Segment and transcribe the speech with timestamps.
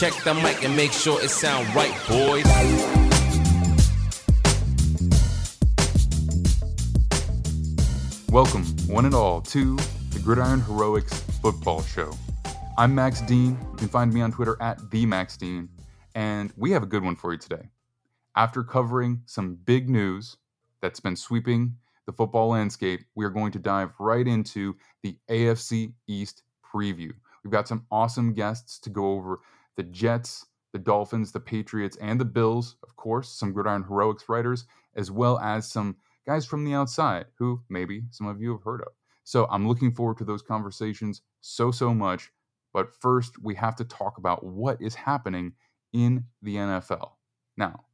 [0.00, 2.46] Check the mic and make sure it sound right, boys.
[8.30, 12.16] Welcome, one and all, to the Gridiron Heroics Football Show.
[12.78, 13.58] I'm Max Dean.
[13.72, 15.68] You can find me on Twitter at the Max Dean,
[16.14, 17.68] and we have a good one for you today.
[18.36, 20.38] After covering some big news
[20.80, 21.76] that's been sweeping
[22.06, 26.42] the football landscape, we are going to dive right into the AFC East
[26.74, 27.12] preview.
[27.44, 29.40] We've got some awesome guests to go over
[29.76, 34.66] the Jets, the Dolphins, the Patriots, and the Bills, of course, some Gridiron Heroics writers,
[34.94, 38.82] as well as some guys from the outside who maybe some of you have heard
[38.82, 38.92] of.
[39.24, 42.30] So I'm looking forward to those conversations so, so much.
[42.72, 45.52] But first, we have to talk about what is happening
[45.92, 47.12] in the NFL.
[47.56, 47.84] Now,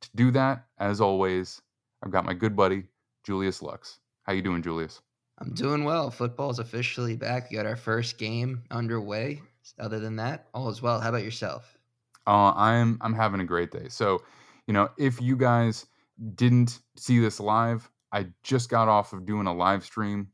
[0.00, 1.60] to do that, as always,
[2.02, 2.84] I've got my good buddy,
[3.24, 3.98] Julius Luchs.
[4.24, 5.00] How you doing, Julius?
[5.38, 6.10] I'm doing well.
[6.10, 7.50] Football's officially back.
[7.50, 9.40] We got our first game underway.
[9.78, 11.00] Other than that, all is well.
[11.00, 11.78] How about yourself?
[12.26, 13.88] Uh, I'm I'm having a great day.
[13.88, 14.22] So,
[14.66, 15.86] you know, if you guys
[16.34, 20.28] didn't see this live, I just got off of doing a live stream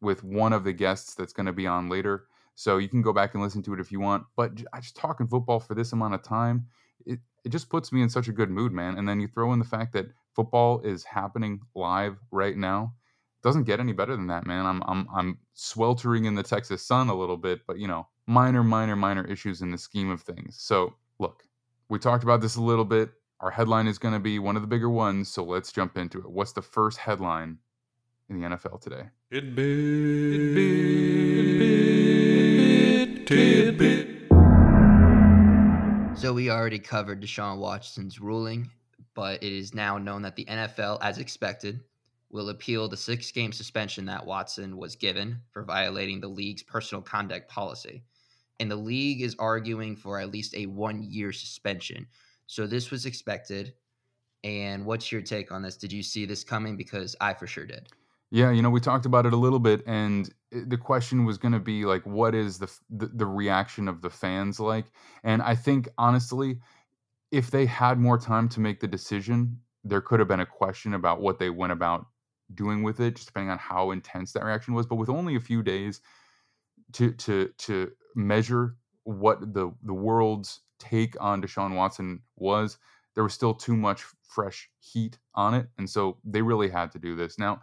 [0.00, 2.26] with one of the guests that's going to be on later.
[2.54, 4.24] So you can go back and listen to it if you want.
[4.36, 6.66] But I just talking football for this amount of time,
[7.04, 8.96] it, it just puts me in such a good mood, man.
[8.96, 12.94] And then you throw in the fact that football is happening live right now.
[13.42, 14.66] Doesn't get any better than that, man.
[14.66, 18.64] I'm I'm I'm sweltering in the Texas sun a little bit, but you know, minor,
[18.64, 20.56] minor, minor issues in the scheme of things.
[20.58, 21.44] So look,
[21.88, 23.10] we talked about this a little bit.
[23.40, 26.18] Our headline is going to be one of the bigger ones, so let's jump into
[26.18, 26.30] it.
[26.30, 27.58] What's the first headline
[28.28, 29.10] in the NFL today?
[29.30, 29.56] Tidbit,
[33.26, 34.08] tidbit, tidbit.
[36.18, 38.70] So we already covered Deshaun Watson's ruling,
[39.14, 41.80] but it is now known that the NFL, as expected,
[42.30, 47.48] will appeal the six-game suspension that Watson was given for violating the league's personal conduct
[47.50, 48.02] policy.
[48.58, 52.06] And the league is arguing for at least a one-year suspension,
[52.46, 53.74] so this was expected.
[54.44, 55.76] And what's your take on this?
[55.76, 56.76] Did you see this coming?
[56.76, 57.88] Because I for sure did.
[58.30, 61.52] Yeah, you know, we talked about it a little bit, and the question was going
[61.52, 64.86] to be like, what is the, the the reaction of the fans like?
[65.22, 66.58] And I think honestly,
[67.30, 70.94] if they had more time to make the decision, there could have been a question
[70.94, 72.06] about what they went about
[72.54, 74.86] doing with it, just depending on how intense that reaction was.
[74.86, 76.00] But with only a few days
[76.92, 82.78] to to to measure what the the world's take on Deshaun Watson was
[83.16, 85.66] there was still too much fresh heat on it.
[85.78, 87.38] And so they really had to do this.
[87.38, 87.60] Now,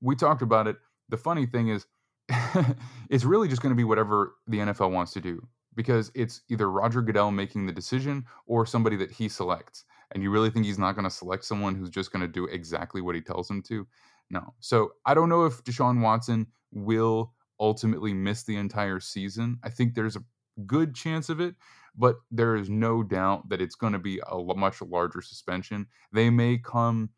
[0.00, 0.76] we talked about it.
[1.08, 1.86] The funny thing is,
[3.10, 6.70] it's really just going to be whatever the NFL wants to do because it's either
[6.70, 9.84] Roger Goodell making the decision or somebody that he selects.
[10.12, 12.44] And you really think he's not going to select someone who's just going to do
[12.44, 13.86] exactly what he tells him to?
[14.28, 14.54] No.
[14.60, 19.58] So I don't know if Deshaun Watson will ultimately miss the entire season.
[19.62, 20.24] I think there's a
[20.66, 21.54] good chance of it
[21.96, 25.86] but there is no doubt that it's going to be a much larger suspension.
[26.12, 27.10] They may come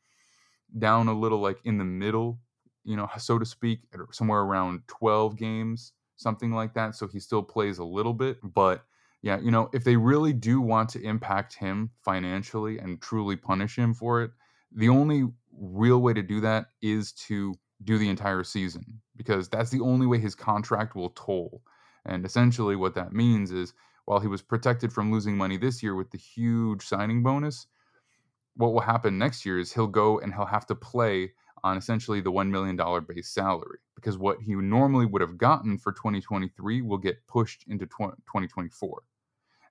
[0.78, 2.40] down a little like in the middle,
[2.84, 3.80] you know, so to speak,
[4.10, 6.94] somewhere around 12 games, something like that.
[6.96, 8.84] So he still plays a little bit, but
[9.22, 13.76] yeah, you know, if they really do want to impact him financially and truly punish
[13.76, 14.32] him for it,
[14.74, 17.54] the only real way to do that is to
[17.84, 21.62] do the entire season because that's the only way his contract will toll.
[22.04, 23.74] And essentially, what that means is
[24.04, 27.66] while he was protected from losing money this year with the huge signing bonus,
[28.56, 31.32] what will happen next year is he'll go and he'll have to play
[31.64, 35.92] on essentially the $1 million base salary because what he normally would have gotten for
[35.92, 39.02] 2023 will get pushed into 2024.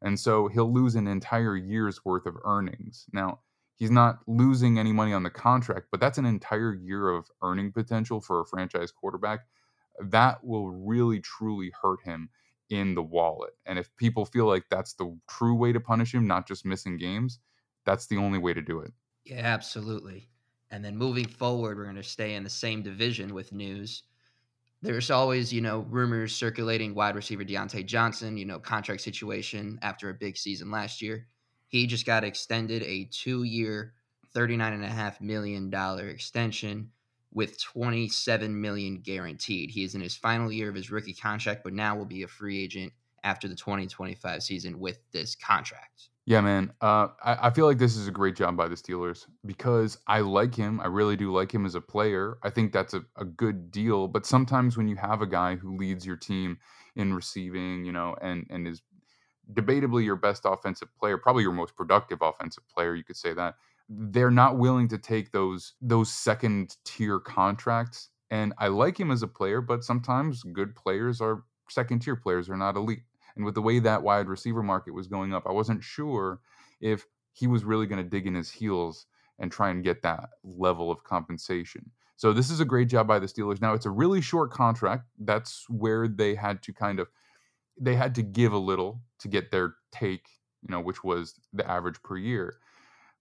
[0.01, 3.05] And so he'll lose an entire year's worth of earnings.
[3.11, 3.39] Now,
[3.81, 7.71] he's not losing any money on the contract, but that's an entire year of earning
[7.71, 9.39] potential for a franchise quarterback.
[9.99, 12.29] That will really, truly hurt him
[12.69, 13.53] in the wallet.
[13.65, 16.95] And if people feel like that's the true way to punish him, not just missing
[16.97, 17.39] games,
[17.83, 18.93] that's the only way to do it.
[19.25, 20.29] Yeah, absolutely.
[20.69, 24.03] And then moving forward, we're going to stay in the same division with news.
[24.83, 30.09] There's always, you know, rumors circulating wide receiver Diontae Johnson, you know, contract situation after
[30.09, 31.27] a big season last year.
[31.71, 33.93] He just got extended a two year,
[34.35, 35.73] $39.5 million
[36.09, 36.91] extension
[37.33, 39.71] with 27 million guaranteed.
[39.71, 42.27] He is in his final year of his rookie contract, but now will be a
[42.27, 42.91] free agent
[43.23, 46.09] after the 2025 season with this contract.
[46.25, 46.73] Yeah, man.
[46.81, 50.19] Uh, I, I, feel like this is a great job by the Steelers because I
[50.19, 50.81] like him.
[50.81, 52.37] I really do like him as a player.
[52.43, 54.09] I think that's a, a good deal.
[54.09, 56.59] But sometimes when you have a guy who leads your team
[56.97, 58.81] in receiving, you know, and and is
[59.53, 63.55] debatably your best offensive player, probably your most productive offensive player, you could say that
[63.89, 68.09] they're not willing to take those those second tier contracts.
[68.29, 72.49] And I like him as a player, but sometimes good players are second tier players
[72.49, 73.03] are not elite.
[73.35, 76.39] And with the way that wide receiver market was going up, I wasn't sure
[76.79, 79.05] if he was really going to dig in his heels
[79.39, 81.91] and try and get that level of compensation.
[82.15, 83.61] So this is a great job by the Steelers.
[83.61, 85.05] Now it's a really short contract.
[85.17, 87.07] That's where they had to kind of
[87.81, 90.27] they had to give a little to get their take,
[90.61, 92.57] you know, which was the average per year.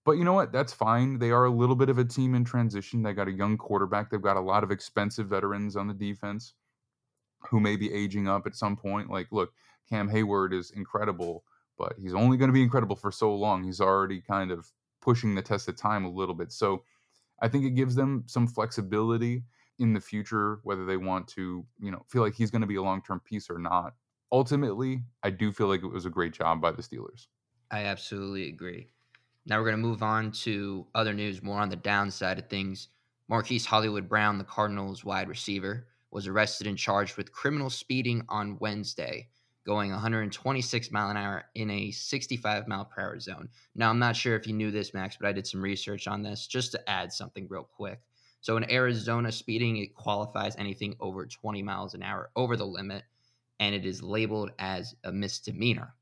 [0.05, 0.51] But you know what?
[0.51, 1.19] That's fine.
[1.19, 3.03] They are a little bit of a team in transition.
[3.03, 4.09] They got a young quarterback.
[4.09, 6.53] They've got a lot of expensive veterans on the defense
[7.49, 9.09] who may be aging up at some point.
[9.09, 9.51] Like, look,
[9.89, 11.43] Cam Heyward is incredible,
[11.77, 13.63] but he's only going to be incredible for so long.
[13.63, 14.71] He's already kind of
[15.01, 16.51] pushing the test of time a little bit.
[16.51, 16.83] So
[17.41, 19.43] I think it gives them some flexibility
[19.79, 22.75] in the future, whether they want to, you know, feel like he's going to be
[22.75, 23.93] a long term piece or not.
[24.31, 27.27] Ultimately, I do feel like it was a great job by the Steelers.
[27.69, 28.87] I absolutely agree.
[29.45, 32.89] Now we're going to move on to other news more on the downside of things.
[33.27, 38.57] Marquise Hollywood Brown, the Cardinals wide receiver, was arrested and charged with criminal speeding on
[38.59, 39.29] Wednesday,
[39.65, 43.49] going 126 mile an hour in a 65 mile per hour zone.
[43.75, 46.21] Now, I'm not sure if you knew this, Max, but I did some research on
[46.21, 48.01] this just to add something real quick.
[48.41, 53.03] So in Arizona, speeding it qualifies anything over 20 miles an hour over the limit,
[53.61, 55.93] and it is labeled as a misdemeanor.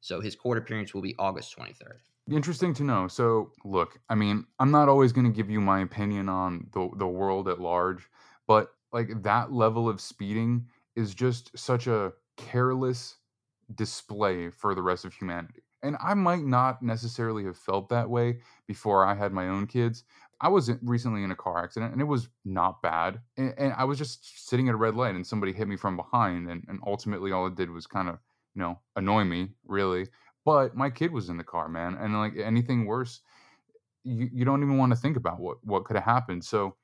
[0.00, 1.98] So his court appearance will be August 23rd.
[2.32, 3.06] Interesting to know.
[3.06, 6.88] So, look, I mean, I'm not always going to give you my opinion on the
[6.96, 8.08] the world at large,
[8.46, 10.66] but like that level of speeding
[10.96, 13.18] is just such a careless
[13.74, 15.62] display for the rest of humanity.
[15.82, 20.04] And I might not necessarily have felt that way before I had my own kids.
[20.42, 23.20] I was recently in a car accident and it was not bad.
[23.36, 25.96] And, and I was just sitting at a red light and somebody hit me from
[25.96, 26.50] behind.
[26.50, 28.18] And, and ultimately, all it did was kind of,
[28.54, 30.08] you know, annoy me, really.
[30.44, 33.20] But my kid was in the car, man, and like anything worse,
[34.02, 36.44] you, you don't even want to think about what what could have happened.
[36.44, 36.74] So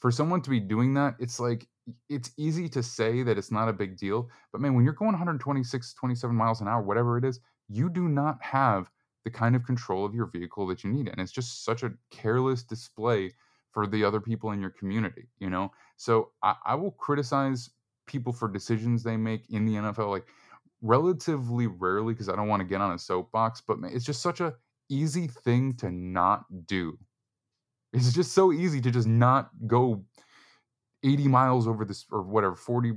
[0.00, 1.68] for someone to be doing that, it's like
[2.08, 5.12] it's easy to say that it's not a big deal, but man, when you're going
[5.12, 7.38] 126, 27 miles an hour, whatever it is,
[7.68, 8.90] you do not have
[9.24, 11.08] the kind of control of your vehicle that you need.
[11.08, 13.32] And it's just such a careless display
[13.72, 15.70] for the other people in your community, you know?
[15.96, 17.70] So I, I will criticize
[18.06, 20.10] people for decisions they make in the NFL.
[20.10, 20.26] Like
[20.82, 24.40] relatively rarely because I don't want to get on a soapbox, but it's just such
[24.40, 24.54] a
[24.88, 26.98] easy thing to not do.
[27.92, 30.04] It's just so easy to just not go
[31.04, 32.92] 80 miles over this or whatever 40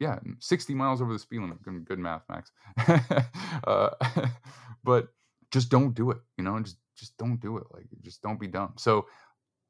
[0.00, 2.52] yeah 60 miles over the speed limit good, good math max
[3.66, 3.88] uh,
[4.84, 5.08] but
[5.50, 8.46] just don't do it you know just just don't do it like just don't be
[8.46, 9.06] dumb so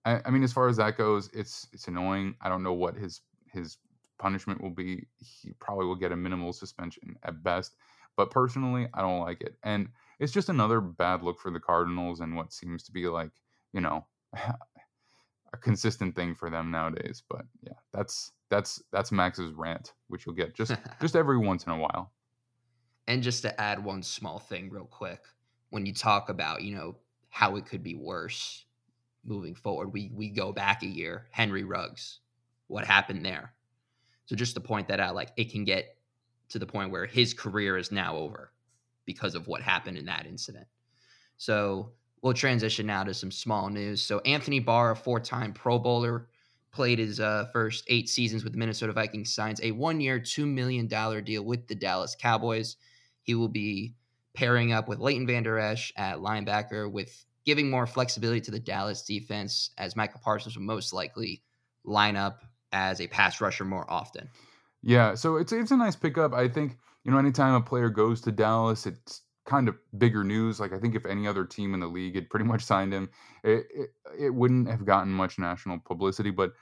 [0.04, 2.96] I, I mean as far as that goes it's it's annoying i don't know what
[2.96, 3.20] his
[3.52, 3.78] his
[4.18, 7.76] punishment will be he probably will get a minimal suspension at best.
[8.16, 9.56] But personally, I don't like it.
[9.62, 9.88] And
[10.18, 13.30] it's just another bad look for the Cardinals and what seems to be like,
[13.72, 17.22] you know, a consistent thing for them nowadays.
[17.28, 21.72] But yeah, that's that's that's Max's rant, which you'll get just just every once in
[21.72, 22.12] a while.
[23.06, 25.20] And just to add one small thing real quick,
[25.70, 26.96] when you talk about, you know,
[27.30, 28.64] how it could be worse
[29.24, 32.20] moving forward, we we go back a year, Henry Ruggs.
[32.68, 33.52] What happened there?
[34.26, 35.96] So just to point that out, like it can get
[36.50, 38.52] to the point where his career is now over
[39.04, 40.66] because of what happened in that incident.
[41.36, 44.02] So we'll transition now to some small news.
[44.02, 46.28] So Anthony Barr, a four-time Pro Bowler,
[46.72, 50.86] played his uh, first eight seasons with the Minnesota Vikings, signs a one-year, two million
[50.86, 52.76] dollar deal with the Dallas Cowboys.
[53.22, 53.94] He will be
[54.38, 59.02] pairing up with Leighton Vander Esch at linebacker, with giving more flexibility to the Dallas
[59.02, 61.42] defense, as Micah Parsons will most likely
[61.82, 64.28] line up as a pass rusher more often.
[64.80, 66.34] Yeah, so it's it's a nice pickup.
[66.34, 70.60] I think you know anytime a player goes to Dallas, it's kind of bigger news.
[70.60, 73.08] Like I think if any other team in the league had pretty much signed him,
[73.42, 76.30] it, it, it wouldn't have gotten much national publicity.
[76.30, 76.52] But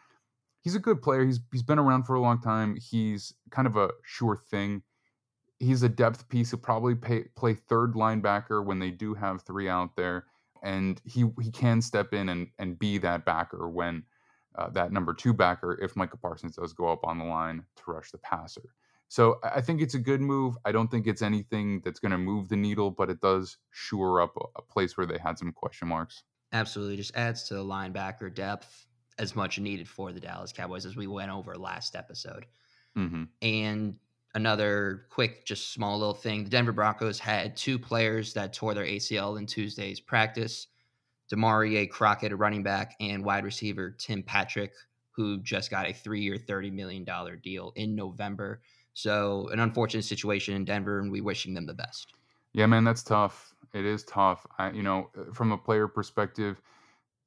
[0.62, 1.26] he's a good player.
[1.26, 2.78] He's he's been around for a long time.
[2.80, 4.83] He's kind of a sure thing.
[5.59, 6.51] He's a depth piece.
[6.51, 10.27] He'll probably pay, play third linebacker when they do have three out there,
[10.63, 14.03] and he he can step in and and be that backer when
[14.57, 17.83] uh, that number two backer if Micah Parsons does go up on the line to
[17.91, 18.75] rush the passer.
[19.09, 20.57] So I think it's a good move.
[20.65, 24.21] I don't think it's anything that's going to move the needle, but it does shore
[24.21, 26.25] up a, a, place where they had some question marks.
[26.53, 26.97] Absolutely.
[26.97, 28.87] Just adds to the linebacker depth
[29.19, 32.47] as much needed for the Dallas Cowboys as we went over last episode.
[32.99, 33.25] Mm-hmm.
[33.43, 33.97] And
[34.37, 38.85] another quick, just small little thing the Denver Broncos had two players that tore their
[38.85, 40.69] ACL in Tuesday's practice.
[41.33, 44.75] Damarea Crockett, a running back, and wide receiver Tim Patrick,
[45.11, 47.05] who just got a three year, $30 million
[47.43, 48.61] deal in November.
[48.93, 52.12] So, an unfortunate situation in Denver, and we wishing them the best.
[52.52, 53.55] Yeah, man, that's tough.
[53.75, 54.47] It is tough.
[54.59, 56.61] I, you know, uh, from a player perspective,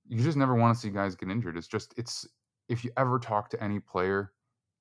[0.07, 1.57] you just never want to see guys get injured.
[1.57, 2.27] It's just, it's,
[2.69, 4.31] if you ever talk to any player,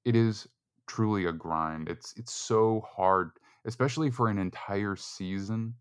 [0.05, 0.47] it is
[0.89, 1.89] truly a grind.
[1.89, 3.31] It's, it's so hard
[3.69, 5.75] especially for an entire season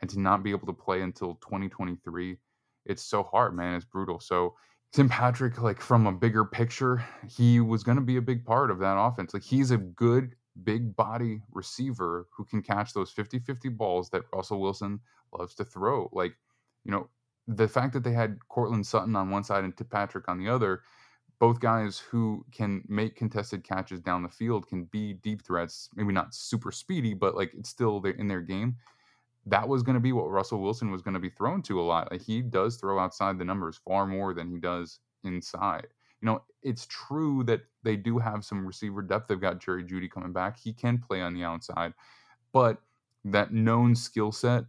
[0.00, 2.38] and to not be able to play until 2023,
[2.86, 3.74] it's so hard, man.
[3.74, 4.18] It's brutal.
[4.18, 4.54] So
[4.92, 8.70] Tim Patrick, like from a bigger picture, he was going to be a big part
[8.70, 9.34] of that offense.
[9.34, 14.60] Like he's a good big body receiver who can catch those 50-50 balls that Russell
[14.60, 15.00] Wilson
[15.38, 16.08] loves to throw.
[16.12, 16.32] Like,
[16.84, 17.08] you know,
[17.46, 20.48] the fact that they had Courtland Sutton on one side and Tim Patrick on the
[20.48, 20.80] other,
[21.40, 25.88] both guys who can make contested catches down the field can be deep threats.
[25.96, 28.76] Maybe not super speedy, but like it's still in their game
[29.46, 31.82] that was going to be what Russell Wilson was going to be thrown to a
[31.82, 32.10] lot.
[32.10, 35.88] Like he does throw outside the numbers far more than he does inside.
[36.20, 39.28] You know, it's true that they do have some receiver depth.
[39.28, 40.58] They've got Jerry Jeudy coming back.
[40.58, 41.94] He can play on the outside,
[42.52, 42.82] but
[43.24, 44.64] that known skill set,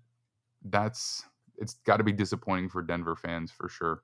[0.66, 1.26] that's
[1.58, 4.04] it's got to be disappointing for Denver fans for sure.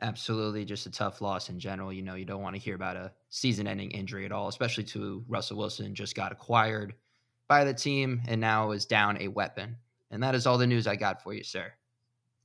[0.00, 1.92] Absolutely, just a tough loss in general.
[1.92, 5.24] You know, you don't want to hear about a season-ending injury at all, especially to
[5.28, 5.94] Russell Wilson.
[5.94, 6.94] Just got acquired
[7.46, 9.76] by the team and now is down a weapon.
[10.10, 11.72] And that is all the news I got for you, sir.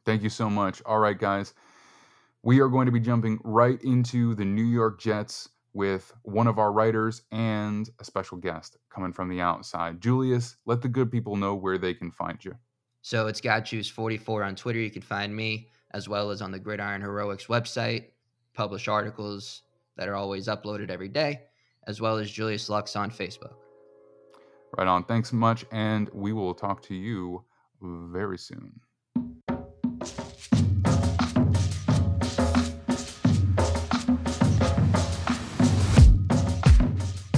[0.05, 0.81] Thank you so much.
[0.85, 1.53] All right, guys.
[2.43, 6.59] We are going to be jumping right into the New York Jets with one of
[6.59, 9.99] our writers and a special guest coming from the outside.
[10.01, 12.55] Julius, let the good people know where they can find you.
[13.01, 14.79] So it's Got Juice 44 on Twitter.
[14.79, 18.05] You can find me as well as on the Gridiron Heroics website,
[18.53, 19.63] publish articles
[19.95, 21.41] that are always uploaded every day,
[21.87, 23.55] as well as Julius Luchs on Facebook.
[24.77, 25.05] Right on.
[25.05, 25.65] Thanks much.
[25.71, 27.43] And we will talk to you
[27.81, 28.79] very soon.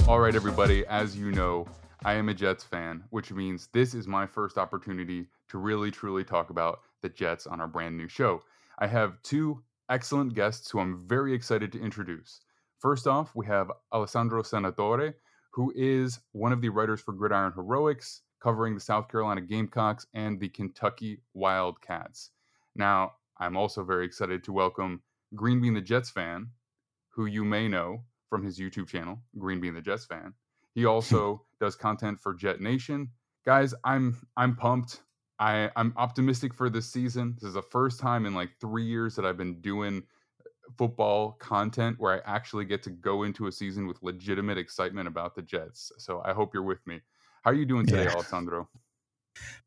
[0.06, 0.84] All right, everybody.
[0.86, 1.66] As you know,
[2.04, 6.24] I am a Jets fan, which means this is my first opportunity to really, truly
[6.24, 8.42] talk about the Jets on our brand new show.
[8.78, 12.40] I have two excellent guests who I'm very excited to introduce.
[12.78, 15.14] First off, we have Alessandro Senatore,
[15.52, 20.40] who is one of the writers for Gridiron Heroics, covering the South Carolina Gamecocks and
[20.40, 22.30] the Kentucky Wildcats.
[22.74, 25.02] Now, I'm also very excited to welcome
[25.34, 26.48] Green Bean the Jets fan,
[27.10, 30.34] who you may know from his YouTube channel, Green Bean the Jets fan.
[30.74, 33.10] He also does content for Jet Nation.
[33.44, 35.02] Guys, I'm I'm pumped.
[35.40, 37.34] I, I'm optimistic for this season.
[37.40, 40.02] This is the first time in like three years that I've been doing
[40.76, 45.34] football content where I actually get to go into a season with legitimate excitement about
[45.34, 45.92] the Jets.
[45.96, 47.00] So I hope you're with me.
[47.42, 48.12] How are you doing today, yeah.
[48.12, 48.68] Alessandro?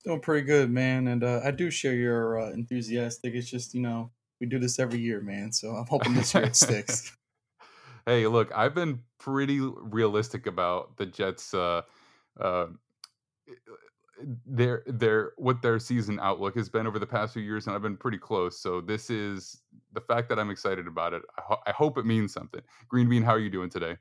[0.05, 1.07] Doing pretty good, man.
[1.07, 3.33] And uh, I do share your uh, enthusiastic.
[3.33, 5.51] It's just, you know, we do this every year, man.
[5.51, 7.11] So I'm hoping this year it sticks.
[8.05, 11.81] hey, look, I've been pretty realistic about the Jets' uh,
[12.39, 12.67] uh,
[14.45, 17.81] their their what their season outlook has been over the past few years, and I've
[17.81, 18.59] been pretty close.
[18.59, 19.61] So this is
[19.93, 21.23] the fact that I'm excited about it.
[21.37, 22.61] I, ho- I hope it means something.
[22.87, 23.97] Green Bean, how are you doing today?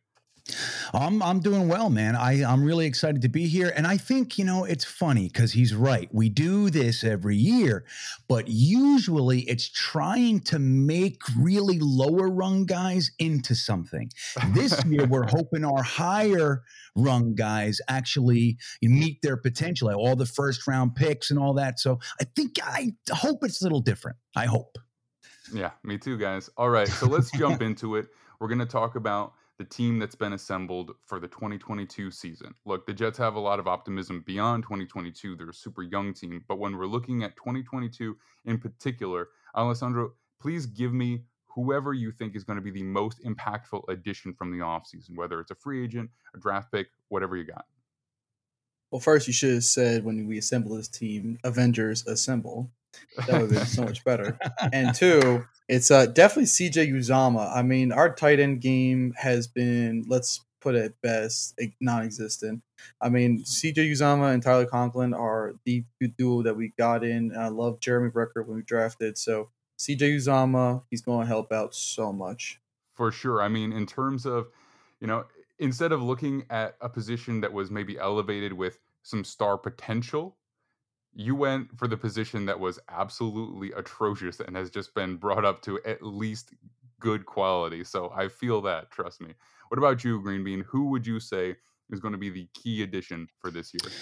[0.92, 2.16] I'm I'm doing well, man.
[2.16, 5.52] I I'm really excited to be here, and I think you know it's funny because
[5.52, 6.08] he's right.
[6.12, 7.84] We do this every year,
[8.28, 14.10] but usually it's trying to make really lower rung guys into something.
[14.48, 16.62] This year we're hoping our higher
[16.96, 21.78] rung guys actually meet their potential, like all the first round picks and all that.
[21.78, 24.16] So I think I hope it's a little different.
[24.36, 24.76] I hope.
[25.52, 26.50] Yeah, me too, guys.
[26.56, 28.08] All right, so let's jump into it.
[28.40, 32.52] We're going to talk about the team that's been assembled for the 2022 season.
[32.64, 35.36] Look, the Jets have a lot of optimism beyond 2022.
[35.36, 36.44] They're a super young team.
[36.48, 41.22] But when we're looking at 2022 in particular, Alessandro, please give me
[41.54, 45.38] whoever you think is going to be the most impactful addition from the offseason, whether
[45.38, 47.66] it's a free agent, a draft pick, whatever you got.
[48.90, 52.72] Well, first, you should have said when we assemble this team, Avengers Assemble.
[53.16, 54.38] That would have been so much better.
[54.72, 57.54] And two, it's uh, definitely CJ Uzomah.
[57.54, 62.62] I mean, our tight end game has been, let's put it best, non-existent.
[63.00, 65.84] I mean, CJ Uzomah and Tyler Conklin are the
[66.16, 67.36] duo that we got in.
[67.36, 69.18] I love Jeremy Ruckert when we drafted.
[69.18, 72.60] So CJ Uzomah, he's going to help out so much.
[72.94, 73.42] For sure.
[73.42, 74.48] I mean, in terms of,
[75.00, 75.24] you know,
[75.58, 80.36] instead of looking at a position that was maybe elevated with some star potential,
[81.14, 85.62] you went for the position that was absolutely atrocious and has just been brought up
[85.62, 86.54] to at least
[87.00, 87.84] good quality.
[87.84, 89.34] So I feel that, trust me.
[89.68, 90.64] What about you, Green Bean?
[90.68, 91.56] Who would you say
[91.90, 93.92] is going to be the key addition for this year?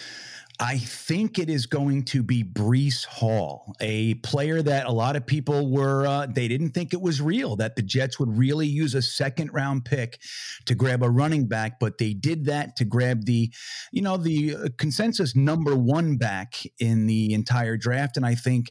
[0.62, 5.26] I think it is going to be Breece Hall, a player that a lot of
[5.26, 8.94] people were, uh, they didn't think it was real that the Jets would really use
[8.94, 10.20] a second round pick
[10.66, 13.50] to grab a running back, but they did that to grab the,
[13.90, 18.18] you know, the uh, consensus number one back in the entire draft.
[18.18, 18.70] And I think,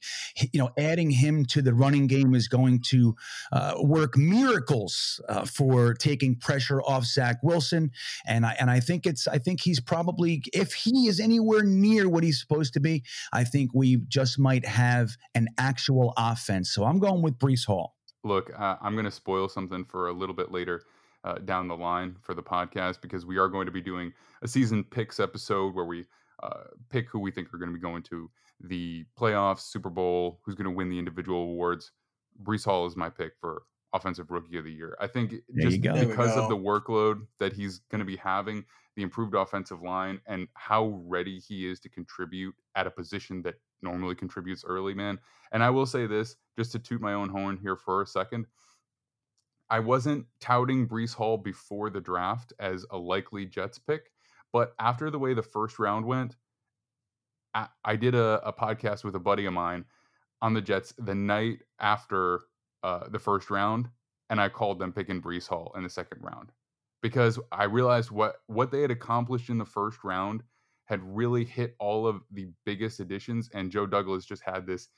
[0.54, 3.16] you know, adding him to the running game is going to
[3.52, 7.90] uh, work miracles uh, for taking pressure off Zach Wilson.
[8.28, 11.79] And I, and I think it's, I think he's probably, if he is anywhere near
[12.10, 16.72] what he's supposed to be, I think we just might have an actual offense.
[16.72, 17.96] So I'm going with Breece Hall.
[18.24, 20.84] Look, uh, I'm going to spoil something for a little bit later.
[21.26, 24.48] Uh, down the line for the podcast because we are going to be doing a
[24.48, 26.06] season picks episode where we
[26.44, 28.30] uh, pick who we think are going to be going to
[28.62, 31.92] the playoffs, Super Bowl, who's going to win the individual awards.
[32.42, 34.98] Breece Hall is my pick for offensive rookie of the year.
[35.00, 38.66] I think There just because of the workload that he's going to be having,
[38.96, 43.56] the improved offensive line, and how ready he is to contribute at a position that
[43.82, 45.20] normally contributes early, man.
[45.52, 48.46] And I will say this, just to toot my own horn here for a second.
[49.70, 54.12] I wasn't touting Breece Hall before the draft as a likely Jets pick,
[54.52, 56.36] but after the way the first round went,
[57.54, 59.86] I, I did a, a podcast with a buddy of mine
[60.42, 62.42] on the Jets the night after
[62.84, 63.90] uh, the first round,
[64.30, 66.52] and I called them picking Breece Hall in the second round
[67.02, 70.44] because I realized what what they had accomplished in the first round
[70.86, 74.90] had really hit all of the biggest additions, and Joe Douglas just had this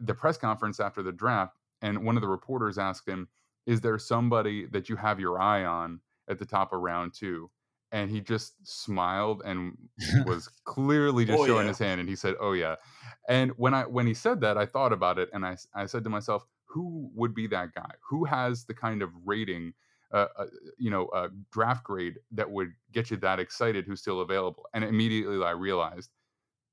[0.00, 3.28] the press conference after the draft, and one of the reporters asked him,
[3.66, 7.50] "Is there somebody that you have your eye on at the top of round two?
[7.90, 9.76] And he just smiled and
[10.26, 11.68] was clearly just Oh, showing yeah.
[11.68, 12.76] his hand, and he said, "Oh yeah."
[13.28, 16.04] And when I when he said that, I thought about it, and I I said
[16.04, 17.90] to myself, "Who would be that guy?
[18.08, 19.74] Who has the kind of rating,
[20.12, 20.46] uh, uh,
[20.78, 23.86] you know, uh, draft grade that would get you that excited?
[23.86, 26.10] Who's still available?" And immediately I realized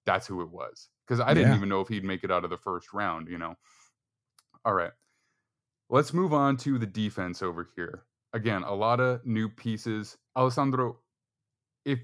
[0.05, 1.55] that's who it was because I didn't Yeah.
[1.55, 3.27] even know if he'd make it out of the first round.
[3.29, 3.55] You know.
[4.65, 4.93] All right,
[5.89, 8.05] let's move on to the defense over here.
[8.33, 10.17] Again, a lot of new pieces.
[10.35, 10.99] Alessandro,
[11.85, 11.99] if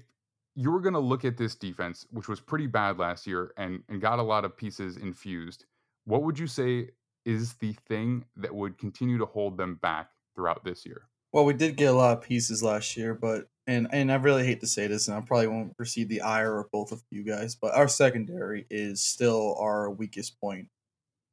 [0.54, 3.82] you were going to look at this defense, which was pretty bad last year and,
[3.88, 5.66] and got a lot of pieces infused,
[6.04, 6.90] what would you say
[7.24, 11.02] is the thing that would continue to hold them back throughout this year?
[11.32, 14.44] Well, we did get a lot of pieces last year, but and and I really
[14.44, 17.22] hate to say this, and I probably won't receive the ire of both of you
[17.22, 20.68] guys, but our secondary is still our weakest point.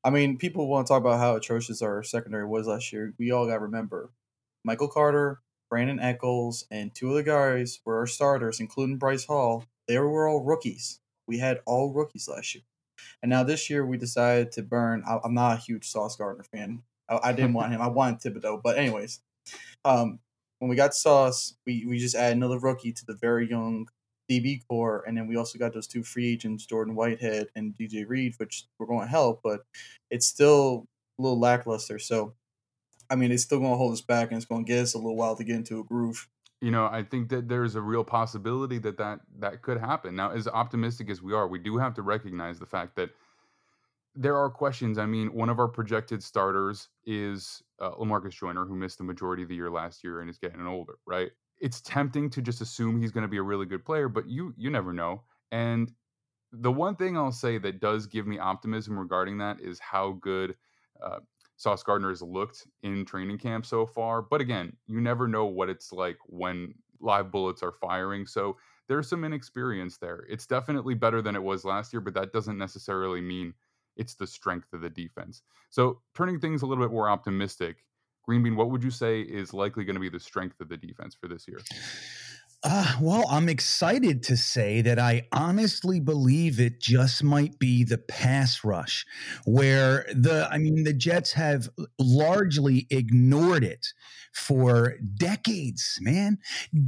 [0.04, 3.14] I mean, people want to talk about how atrocious our secondary was last year.
[3.18, 4.12] We all got to remember,
[4.64, 9.66] Michael Carter, Brandin Echols, and two of the guys were our starters, including Bryce Hall.
[9.88, 11.00] They were all rookies.
[11.28, 12.64] We had all rookies last year,
[13.22, 15.04] and now this year we decided to burn.
[15.08, 16.84] I, I'm not a huge Sauce Gardner fan.
[17.10, 17.82] I, I didn't want him.
[17.82, 19.20] I wanted Thibodeaux, but anyways,
[19.86, 20.20] um,
[20.60, 23.88] when we got Sauce, we, we just add another rookie to the very young
[24.30, 28.08] DB corps, and then we also got those two free agents, Jordan Whitehead and DJ
[28.08, 29.62] Reed, which were going to help, but
[30.12, 30.86] it's still
[31.18, 31.98] a little lackluster.
[31.98, 32.36] So,
[33.10, 34.94] I mean, it's still going to hold us back, and it's going to get us
[34.94, 36.28] a little while to get into a groove.
[36.62, 40.16] You know, I think that there's a real possibility that that, that could happen.
[40.16, 43.12] Now, as optimistic as we are, we do have to recognize the fact that
[44.16, 44.98] there are questions.
[44.98, 49.44] I mean, one of our projected starters is uh, Lamarcus Joyner, who missed the majority
[49.44, 51.32] of the year last year and is getting older, right?
[51.62, 54.54] It's tempting to just assume he's going to be a really good player, but you
[54.58, 55.24] you never know.
[55.52, 55.92] And
[56.52, 60.56] the one thing I'll say that does give me optimism regarding that is how good
[61.02, 61.20] uh,
[61.60, 64.22] Sauce Gardner has looked in training camp so far.
[64.22, 68.26] But again, you never know what it's like when live bullets are firing.
[68.26, 68.56] So
[68.88, 70.26] there's some inexperience there.
[70.30, 73.54] It's definitely better than it was last year, but that doesn't necessarily mean
[73.98, 75.42] it's the strength of the defense.
[75.70, 77.84] So turning things a little bit more optimistic,
[78.24, 80.78] Green Bean, what would you say is likely going to be the strength of the
[80.78, 81.60] defense for this year?
[82.62, 87.98] Uh, well, I'm excited to say that I honestly believe it just might be the
[87.98, 89.06] pass rush,
[89.46, 93.88] where the, I mean, the Jets have largely ignored it
[94.34, 96.38] for decades, man,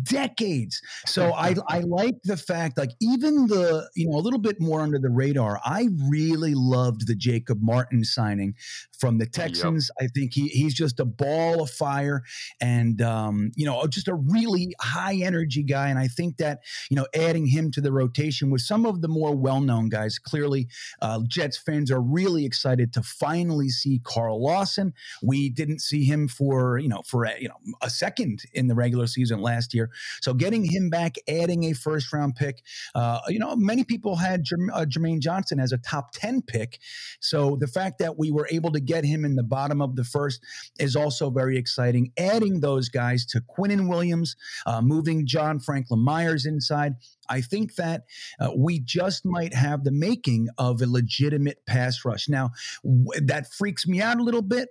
[0.03, 0.81] decades.
[1.05, 4.81] So I, I like the fact, like, even the, you know, a little bit more
[4.81, 8.55] under the radar, I really loved the Jacob Martin signing
[8.99, 9.89] from the Texans.
[9.99, 12.23] I think he, he's just a ball of fire
[12.59, 15.89] and, um, you know, just a really high energy guy.
[15.89, 19.07] And I think that, you know, adding him to the rotation with some of the
[19.07, 20.67] more well known guys, clearly,
[21.01, 24.93] uh, Jets fans are really excited to finally see Carl Lawson.
[25.21, 28.75] We didn't see him for, you know, for, a, you know, a second in the
[28.75, 29.89] regular season last year.
[30.21, 32.63] So getting him back, adding a first round pick,
[32.95, 36.79] uh, you know, many people had Jerm- uh, Jermaine Johnson as a top 10 pick.
[37.19, 40.03] So the fact that we were able to get him in the bottom of the
[40.03, 40.41] first
[40.79, 42.11] is also very exciting.
[42.17, 46.95] Adding those guys to Quinnen Williams, uh, moving Josh John Franklin Myers inside.
[47.27, 48.03] I think that
[48.39, 52.29] uh, we just might have the making of a legitimate pass rush.
[52.29, 52.51] Now,
[52.83, 54.69] w- that freaks me out a little bit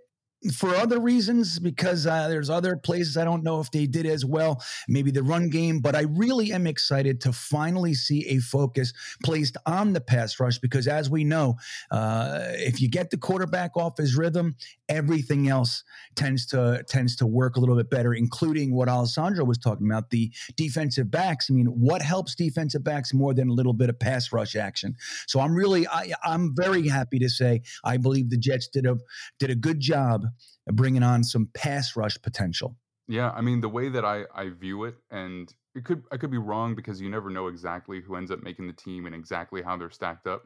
[0.54, 4.24] for other reasons because uh, there's other places I don't know if they did as
[4.24, 8.94] well, maybe the run game, but I really am excited to finally see a focus
[9.22, 11.56] placed on the pass rush because as we know,
[11.90, 14.56] uh, if you get the quarterback off his rhythm,
[14.88, 15.84] everything else
[16.16, 20.08] tends to tends to work a little bit better, including what Alessandro was talking about,
[20.08, 21.50] the defensive backs.
[21.50, 24.96] I mean, what helps defensive backs more than a little bit of pass rush action?
[25.26, 28.96] So I'm really I, I'm very happy to say I believe the Jets did a
[29.38, 30.29] did a good job
[30.68, 32.76] Uh, bringing on some pass rush potential.
[33.08, 36.30] Yeah, I mean the way that I I view it, and it could I could
[36.30, 39.62] be wrong because you never know exactly who ends up making the team and exactly
[39.62, 40.44] how they're stacked up.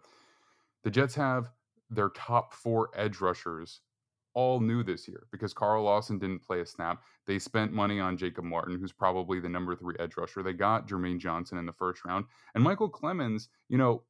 [0.83, 1.51] The Jets have
[1.90, 3.81] their top four edge rushers
[4.35, 7.03] all new this year because Carl Lawson didn't play a snap.
[7.27, 10.42] They spent money on Jacob Martin, who's probably the number three edge rusher.
[10.42, 13.49] They got Jermaine Johnson in the first round, and Micheal Clemons.
[13.68, 14.03] You know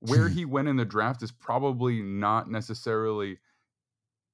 [0.00, 3.38] where he went in the draft is probably not necessarily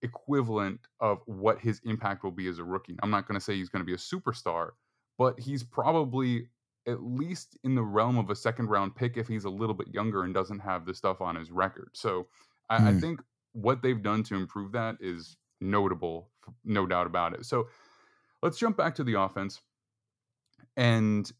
[0.03, 2.97] equivalent of what his impact will be as a rookie.
[3.03, 4.71] I'm not going to say he's going to be a superstar,
[5.19, 6.49] but he's probably
[6.87, 9.89] at least in the realm of a second round pick if he's a little bit
[9.95, 11.91] younger and doesn't have the stuff on his record.
[11.95, 12.29] So
[12.71, 12.93] I, I Hmm.
[12.93, 13.21] think
[13.53, 16.31] what they've done to improve that is notable,
[16.65, 17.45] no doubt about it.
[17.47, 17.69] So
[18.43, 19.61] let's jump back to the offense
[20.77, 21.31] and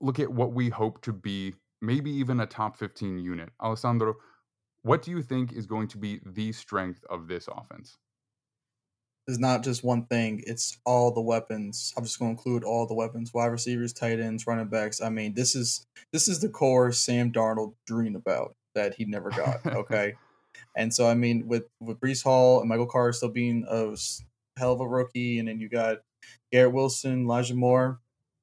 [0.00, 3.50] look at what we hope to be maybe even a top 15 unit.
[3.62, 4.14] Alessandro,
[4.86, 7.98] what do you think is going to be the strength of this offense?
[9.26, 11.92] It's not just one thing; it's all the weapons.
[11.96, 15.02] I'm just going to include all the weapons: wide receivers, tight ends, running backs.
[15.02, 19.30] I mean, this is this is the core Sam Darnold dreamed about that he never
[19.30, 19.66] got.
[19.66, 20.14] Okay,
[20.76, 23.96] and so I mean, with with Brees Hall and Michael Carr still being a
[24.56, 25.98] hell of a rookie, and then you got
[26.52, 27.98] Garrett Wilson, Elijah Moore,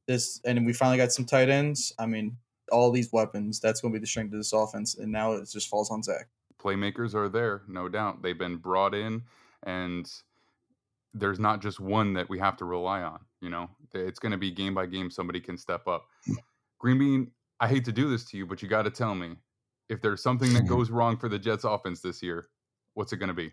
[0.10, 1.94] this, and we finally got some tight ends.
[1.98, 2.36] I mean,
[2.72, 3.60] all these weapons.
[3.60, 6.04] That's going to be the strength of this offense, and now it just falls on
[6.04, 6.28] Zach.
[6.62, 8.22] Playmakers are there, no doubt.
[8.22, 9.24] They've been brought in,
[9.64, 10.10] and
[11.14, 13.20] there's not just one that we have to rely on.
[13.42, 15.12] You know, it's going to be game by game.
[15.12, 16.06] Somebody can step up.
[16.80, 19.36] Green Bean, I hate to do this to you, but you got to tell me
[19.90, 22.48] if there's something that goes wrong for the Jets offense this year,
[22.94, 23.52] what's it going to be?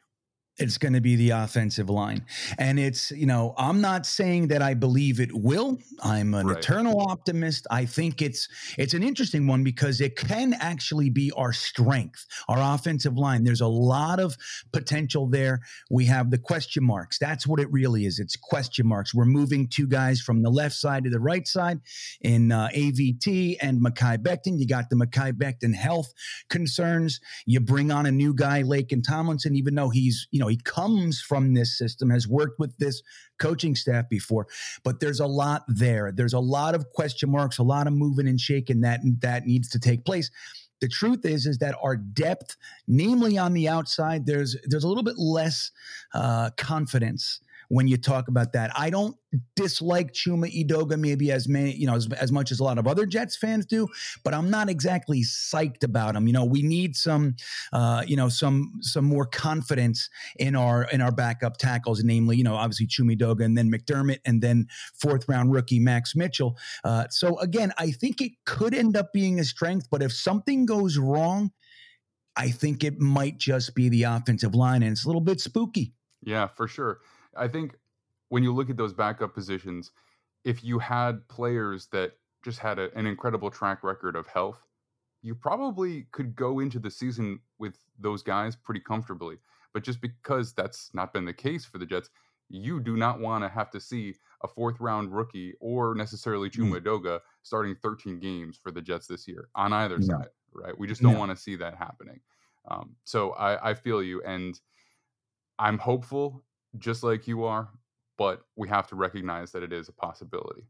[0.60, 2.24] It's going to be the offensive line.
[2.58, 5.78] And it's, you know, I'm not saying that I believe it will.
[6.02, 6.58] I'm an Right.
[6.58, 7.66] eternal optimist.
[7.70, 8.46] I think it's
[8.78, 13.44] it's an interesting one because it can actually be our strength, our offensive line.
[13.44, 14.36] There's a lot of
[14.72, 15.60] potential there.
[15.90, 17.18] We have the question marks.
[17.18, 18.18] That's what it really is.
[18.18, 19.14] It's question marks.
[19.14, 21.80] We're moving two guys from the left side to the right side
[22.20, 24.58] in uh, AVT and Mekhi Becton.
[24.58, 26.12] You got the Mekhi Becton health
[26.50, 27.20] concerns.
[27.46, 31.20] You bring on a new guy, Laken Tomlinson, even though he's, you know, he comes
[31.20, 33.02] from this system, has worked with this
[33.38, 34.46] coaching staff before,
[34.84, 36.12] but there's a lot there.
[36.12, 39.68] There's a lot of question marks, a lot of moving and shaking that that needs
[39.70, 40.30] to take place.
[40.80, 42.56] The truth is, is that our depth,
[42.88, 45.70] namely on the outside, there's there's a little bit less
[46.14, 48.72] uh, confidence when you talk about that.
[48.76, 49.14] I don't
[49.54, 52.88] dislike Chuma Edoga maybe as many, you know, as, as much as a lot of
[52.88, 53.86] other Jets fans do,
[54.24, 56.26] but I'm not exactly psyched about him.
[56.26, 57.36] You know, we need some,
[57.72, 62.42] uh, you know, some some more confidence in our in our backup tackles, namely, you
[62.42, 64.66] know, obviously Chuma Edoga and then McDermott and then
[65.00, 66.58] fourth round rookie Max Mitchell.
[66.82, 70.66] Uh, so again, I think it could end up being a strength, but if something
[70.66, 71.52] goes wrong,
[72.34, 75.94] I think it might just be the offensive line, and it's a little bit spooky.
[76.22, 76.98] Yeah, for sure.
[77.36, 77.76] I think
[78.28, 79.92] when you look at those backup positions,
[80.44, 82.12] if you had players that
[82.44, 84.66] just had a, an incredible track record of health,
[85.22, 89.38] you probably could go into the season with those guys pretty comfortably.
[89.74, 92.10] But just because that's not been the case for the Jets,
[92.48, 96.70] you do not want to have to see a fourth round rookie or necessarily Mm.
[96.72, 100.06] Chuma Doga starting 13 games for the Jets this year on either No.
[100.06, 100.76] side, right?
[100.76, 101.18] We just don't No.
[101.18, 102.20] want to see that happening.
[102.66, 104.22] Um, so I, I feel you.
[104.22, 104.60] And
[105.58, 106.42] I'm hopeful,
[106.78, 107.68] just like you are,
[108.18, 110.62] but we have to recognize that it is a possibility.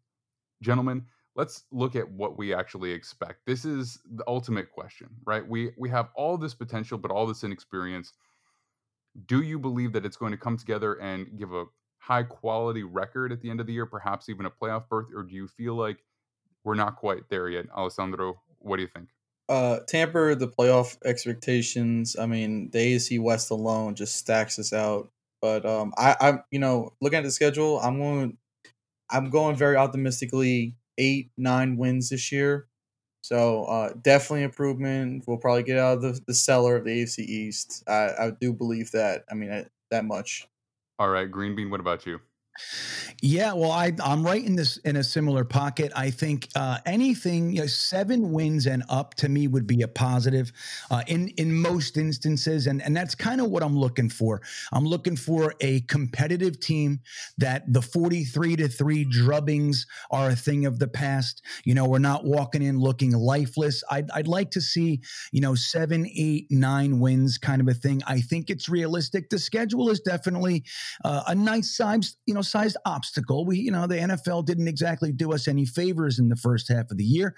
[0.62, 1.04] Gentlemen,
[1.36, 3.46] let's look at what we actually expect.
[3.46, 5.46] This is the ultimate question, right?
[5.46, 8.12] We we have all this potential, but all this inexperience.
[9.26, 11.64] Do you believe that it's going to come together and give a
[11.98, 15.22] high quality record at the end of the year, perhaps even a playoff berth, or
[15.22, 15.98] do you feel like
[16.64, 17.66] we're not quite there yet?
[17.76, 19.08] Alessandro, what do you think?
[19.48, 22.16] Uh, tamper the playoff expectations.
[22.16, 25.10] I mean, the AFC West alone just stacks us out.
[25.40, 28.37] But um, I, I'm you know looking at the schedule, I'm going,
[29.11, 32.66] I'm going very optimistically eight nine wins this year.
[33.22, 35.24] So uh, definitely improvement.
[35.26, 37.83] We'll probably get out of the, the cellar of the AFC East.
[37.87, 39.24] I, I do believe that.
[39.31, 40.46] I mean I, that much.
[40.98, 42.20] All right, Green Bean, what about you?
[43.23, 45.92] Yeah, well, I, I'm right in this in a similar pocket.
[45.94, 49.88] I think uh, anything you know, seven wins and up to me would be a
[49.88, 50.53] positive
[50.90, 54.40] uh, in in most instances, and and that's kind of what I'm looking for.
[54.73, 57.01] I'm looking for a competitive team
[57.37, 61.42] that the 43 to three drubbings are a thing of the past.
[61.64, 63.85] You know, we're not walking in looking lifeless.
[63.90, 68.01] I'd I'd like to see you know seven, eight, nine wins kind of a thing.
[68.07, 69.29] I think it's realistic.
[69.29, 70.64] The schedule is definitely
[71.05, 73.44] uh, a nice size you know sized obstacle.
[73.44, 76.90] We, you know, the NFL didn't exactly do us any favors in the first half
[76.90, 77.34] of the year.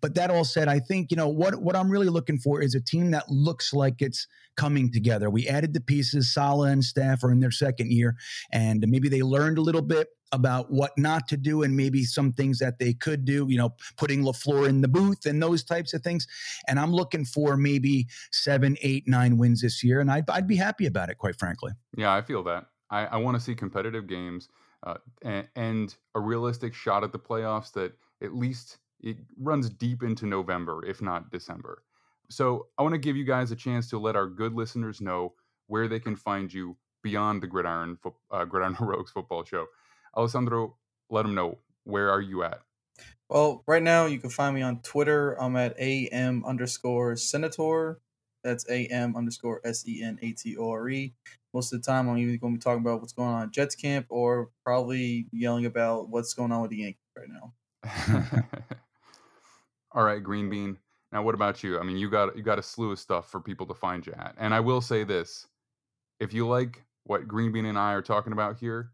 [0.00, 2.74] But that all said, I think, you know, what what I'm really looking for is
[2.74, 4.26] a team that looks like it's
[4.56, 5.30] coming together.
[5.30, 8.16] We added the pieces, Saleh and staff are in their second year,
[8.52, 12.32] and maybe they learned a little bit about what not to do and maybe some
[12.32, 15.94] things that they could do, you know, putting LaFleur in the booth and those types
[15.94, 16.26] of things.
[16.66, 20.00] And I'm looking for maybe seven, eight, nine wins this year.
[20.00, 21.72] And I'd, I'd be happy about it, quite frankly.
[21.96, 22.66] Yeah, I feel that.
[22.90, 24.48] I, I want to see competitive games
[24.86, 30.02] uh, and, and a realistic shot at the playoffs that at least it runs deep
[30.02, 31.82] into November, if not December.
[32.28, 35.34] So I want to give you guys a chance to let our good listeners know
[35.66, 37.98] where they can find you beyond the Gridiron
[38.30, 39.66] uh, Gridiron Heroics Football Show.
[40.16, 40.76] Alessandro,
[41.10, 42.60] let them know where are you at.
[43.28, 45.40] Well, right now you can find me on Twitter.
[45.40, 48.00] I'm at am underscore senator.
[48.46, 51.12] That's am underscore s e n a t o r e
[51.56, 53.50] most of the time I'm either going to be talking about what's going on at
[53.50, 58.44] Jets camp or probably yelling about what's going on with the Yankees right now.
[59.92, 60.76] All right, Green Bean.
[61.12, 61.80] Now, what about you?
[61.80, 64.12] I mean, you got you got a slew of stuff for people to find you
[64.18, 64.34] at.
[64.38, 65.46] And I will say this:
[66.20, 68.90] if you like what Green Bean and I are talking about here,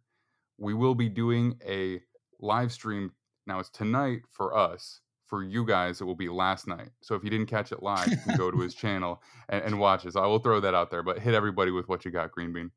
[0.57, 2.01] we will be doing a
[2.39, 3.11] live stream.
[3.49, 5.01] Now it's tonight for us,
[5.33, 6.91] for you guys, it will be last night.
[7.01, 9.81] So if you didn't catch it live, you can go to his channel and, and
[9.81, 10.13] watch it.
[10.13, 12.53] So I will throw that out there, but hit everybody with what you got, Green
[12.53, 12.71] Bean.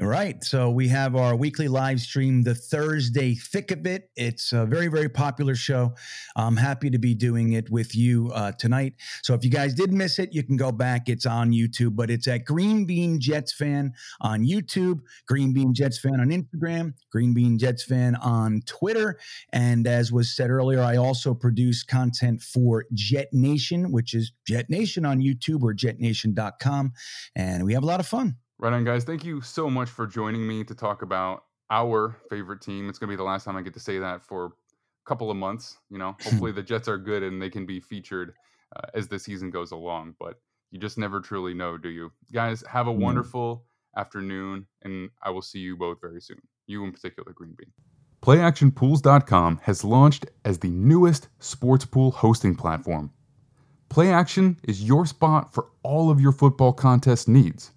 [0.00, 0.42] Right.
[0.42, 4.10] So we have our weekly live stream, the Thursday Thick of It.
[4.16, 5.94] It's a very, very popular show.
[6.34, 8.94] I'm happy to be doing it with you uh, tonight.
[9.22, 11.08] So if you guys did miss it, you can go back.
[11.08, 15.98] It's on YouTube, but it's at Green Bean Jets Fan on YouTube, Green Bean Jets
[15.98, 19.18] Fan on Instagram, Green Bean Jets Fan on Twitter.
[19.52, 24.68] And as was said earlier, I also produce content for Jet Nation, which is Jet
[24.68, 26.92] Nation on YouTube or jetnation.com.
[27.36, 28.36] And we have a lot of fun.
[28.62, 29.02] Right on, guys.
[29.02, 32.88] Thank you so much for joining me to talk about our favorite team.
[32.88, 34.50] It's going to be the last time I get to say that for a
[35.04, 35.78] couple of months.
[35.90, 38.34] You know, hopefully the Jets are good and they can be featured
[38.76, 40.14] uh, as the season goes along.
[40.20, 40.34] But
[40.70, 42.12] you just never truly know, do you?
[42.32, 43.64] Guys, have a wonderful
[43.96, 46.38] afternoon, and I will see you both very soon.
[46.68, 47.72] You in particular, Green Bean.
[48.22, 53.10] PlayActionPools.com has launched as the newest sports pool hosting platform.
[53.90, 57.72] PlayAction is your spot for all of your football contest needs.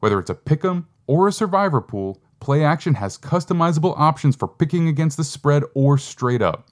[0.00, 4.86] Whether it's a pick'em or a survivor pool, Play Action has customizable options for picking
[4.86, 6.68] against the spread or straight up.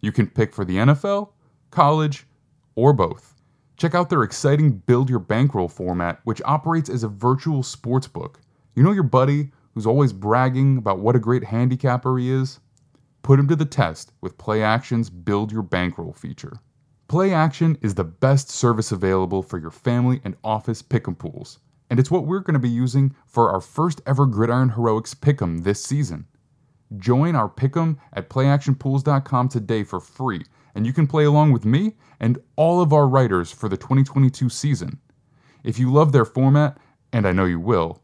[0.00, 1.30] You can pick for the NFL,
[1.72, 2.26] college,
[2.76, 3.34] or both.
[3.76, 8.40] Check out their exciting Build Your Bankroll format, which operates as a virtual sports book.
[8.76, 12.60] You know your buddy who's always bragging about what a great handicapper he is?
[13.22, 16.60] Put him to the test with Play Action's Build Your Bankroll feature.
[17.08, 21.58] Play Action is the best service available for your family and office pick'em pools
[21.90, 25.64] and it's what we're going to be using for our first ever Gridiron Heroics Pick'em
[25.64, 26.26] this season.
[26.96, 31.94] Join our Pick'em at playactionpools.com today for free, and you can play along with me
[32.20, 34.98] and all of our writers for the 2022 season.
[35.64, 36.78] If you love their format,
[37.12, 38.02] and I know you will,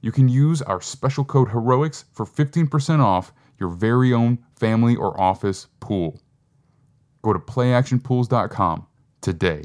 [0.00, 5.18] you can use our special code HEROICS for 15% off your very own family or
[5.20, 6.20] office pool.
[7.22, 8.86] Go to playactionpools.com
[9.20, 9.64] today.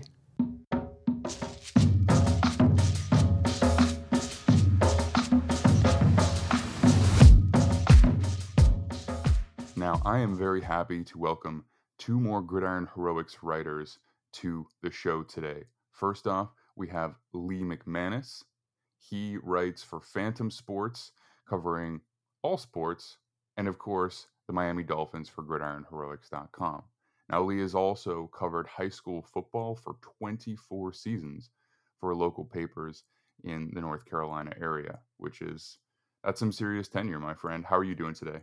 [10.10, 11.66] I am very happy to welcome
[12.00, 14.00] two more Gridiron Heroics writers
[14.34, 15.66] to the show today.
[15.92, 18.44] First off, we have Lee McManus.
[18.98, 21.12] He writes for Phantom Sports,
[21.48, 22.02] covering
[22.42, 23.20] all sports,
[23.56, 26.82] and of course, the Miami Dolphins for gridironheroics.com.
[27.30, 31.52] Now, Lee has also covered high school football for 24 seasons
[32.00, 33.04] for local papers
[33.44, 35.78] in the North Carolina area, which is
[36.24, 37.64] that's some serious tenure, my friend.
[37.64, 38.40] How are you doing today?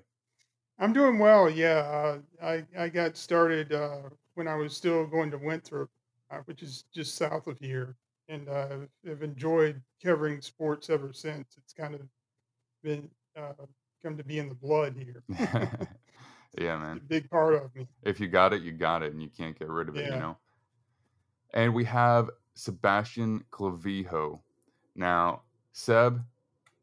[0.79, 1.49] I'm doing well.
[1.49, 4.03] Yeah, uh, I I got started uh,
[4.35, 5.91] when I was still going to Winthrop,
[6.31, 7.97] uh, which is just south of here,
[8.29, 11.57] and uh, have enjoyed covering sports ever since.
[11.57, 12.03] It's kind of
[12.83, 13.53] been uh,
[14.03, 15.23] come to be in the blood here.
[16.59, 16.99] yeah, man.
[16.99, 17.87] a big part of me.
[18.03, 20.07] If you got it, you got it, and you can't get rid of it.
[20.07, 20.37] You know.
[21.55, 24.41] And we have Sebastian Clavijo.
[24.95, 26.23] Now, Seb,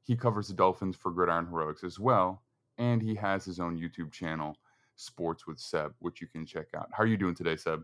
[0.03, 2.42] he covers the Dolphins for Gridiron Heroics as well,
[2.77, 4.55] and he has his own YouTube channel,
[4.95, 6.89] Sports with Seb, which you can check out.
[6.91, 7.83] How are you doing today, Seb?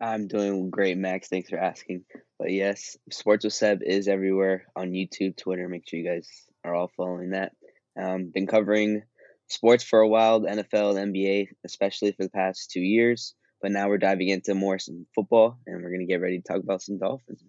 [0.00, 1.28] I'm doing great, Max.
[1.28, 2.04] Thanks for asking.
[2.38, 5.68] But yes, Sports with Seb is everywhere on YouTube, Twitter.
[5.68, 6.28] Make sure you guys
[6.64, 7.52] are all following that.
[8.00, 9.02] Um, been covering
[9.48, 13.34] sports for a while, the NFL, the NBA, especially for the past two years.
[13.62, 16.62] But now we're diving into more some football, and we're gonna get ready to talk
[16.62, 17.42] about some Dolphins.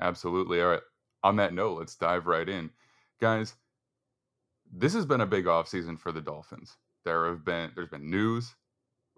[0.00, 0.60] Absolutely.
[0.60, 0.82] All right.
[1.22, 2.70] On that note, let's dive right in,
[3.20, 3.54] guys.
[4.76, 6.76] This has been a big offseason for the Dolphins.
[7.04, 8.54] There have been there's been news,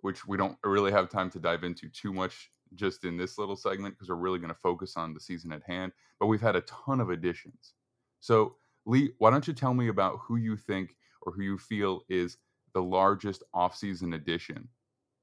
[0.02, 3.56] which we don't really have time to dive into too much just in this little
[3.56, 5.92] segment because we're really going to focus on the season at hand.
[6.20, 7.72] But we've had a ton of additions.
[8.20, 12.02] So, Lee, why don't you tell me about who you think or who you feel
[12.10, 12.36] is
[12.74, 14.68] the largest offseason addition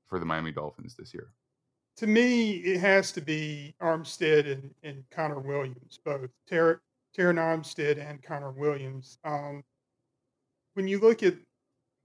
[0.08, 1.28] for the Miami Dolphins this year?
[1.98, 6.82] To me, it has to be Armstead and, and Connor Williams, both Ter-
[7.16, 9.20] Terron Armstead and Connor Williams.
[9.24, 9.64] Um,
[10.74, 11.36] when you look at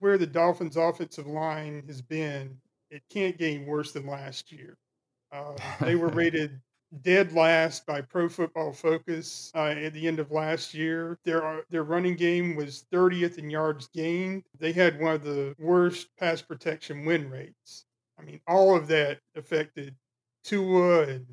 [0.01, 2.59] where the Dolphins' offensive line has been,
[2.91, 4.77] it can't get any worse than last year.
[5.33, 6.61] Uh, they were rated
[7.03, 11.19] dead last by Pro Football Focus uh, at the end of last year.
[11.25, 14.45] Their uh, their running game was 30th in yards gained.
[14.59, 17.85] They had one of the worst pass protection win rates.
[18.19, 19.95] I mean, all of that affected
[20.45, 21.27] Tua and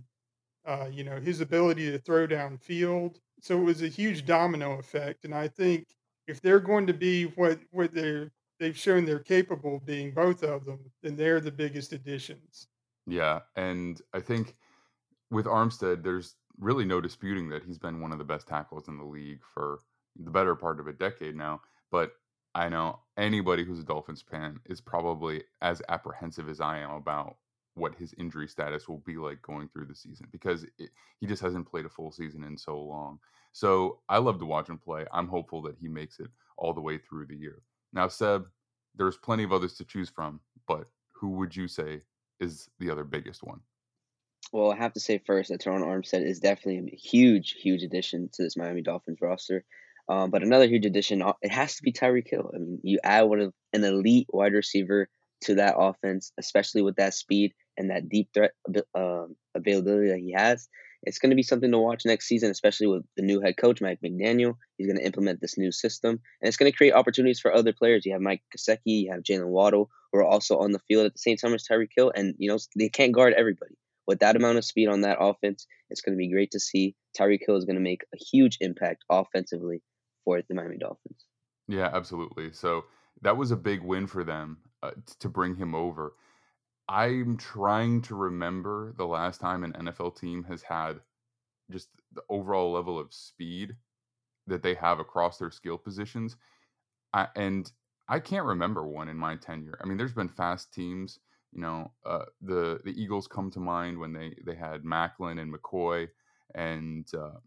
[0.66, 3.18] uh, you know his ability to throw downfield.
[3.40, 5.88] So it was a huge domino effect, and I think
[6.28, 10.44] if they're going to be what what they're they've shown they're capable of being, both
[10.44, 12.68] of them, then they're the biggest additions.
[13.06, 14.56] Yeah, and I think
[15.30, 18.98] with Armstead, there's really no disputing that he's been one of the best tackles in
[18.98, 19.80] the league for
[20.16, 21.62] the better part of a decade now.
[21.92, 22.14] But
[22.56, 27.36] I know anybody who's a Dolphins fan is probably as apprehensive as I am about
[27.74, 31.42] what his injury status will be like going through the season because it, he just
[31.42, 33.20] hasn't played a full season in so long.
[33.56, 35.06] So I love to watch him play.
[35.14, 37.62] I'm hopeful that he makes it all the way through the year.
[37.94, 38.48] Now, Seb,
[38.98, 42.02] there's plenty of others to choose from, but who would you say
[42.42, 43.62] is the other biggest one?
[44.52, 48.30] Well, I have to say first that Terron Armstead is definitely a huge, huge addition
[48.34, 49.64] to this Miami Dolphins roster.
[50.10, 52.52] Um, but another huge addition, uh, it has to be Tyreek Hill.
[52.54, 55.08] I mean, you add one of an elite wide receiver
[55.44, 58.52] to that offense, especially with that speed and that deep threat
[58.94, 60.68] um, availability that he has.
[61.06, 63.82] It's going to be something to watch next season, especially with the new head coach,
[63.82, 64.56] Mike McDaniel.
[64.78, 67.74] He's going to implement this new system, and it's going to create opportunities for other
[67.74, 68.06] players.
[68.06, 71.14] You have Mike Gesicki, you have Jaylen Waddle, who are also on the field at
[71.14, 73.76] the same time as Tyreek Hill, and you know they can't guard everybody.
[74.08, 76.96] With that amount of speed on that offense, it's going to be great to see.
[77.18, 79.82] Tyreek Hill is going to make a huge impact offensively
[80.24, 81.26] for the Miami Dolphins.
[81.68, 82.52] Yeah, absolutely.
[82.52, 82.86] So
[83.22, 86.14] that was a big win for them uh, to bring him over.
[86.88, 91.00] I'm trying to remember the last time an NFL team has had
[91.72, 93.76] just the overall level of speed
[94.48, 96.36] that they have across their skill positions.
[97.14, 97.72] I, and
[98.08, 99.80] I can't remember one in my tenure.
[99.82, 101.20] I mean, there's been fast teams.
[101.54, 105.54] You know, uh, the the Eagles come to mind when they they had Maclin and
[105.54, 106.10] McCoy
[106.54, 107.40] and uh,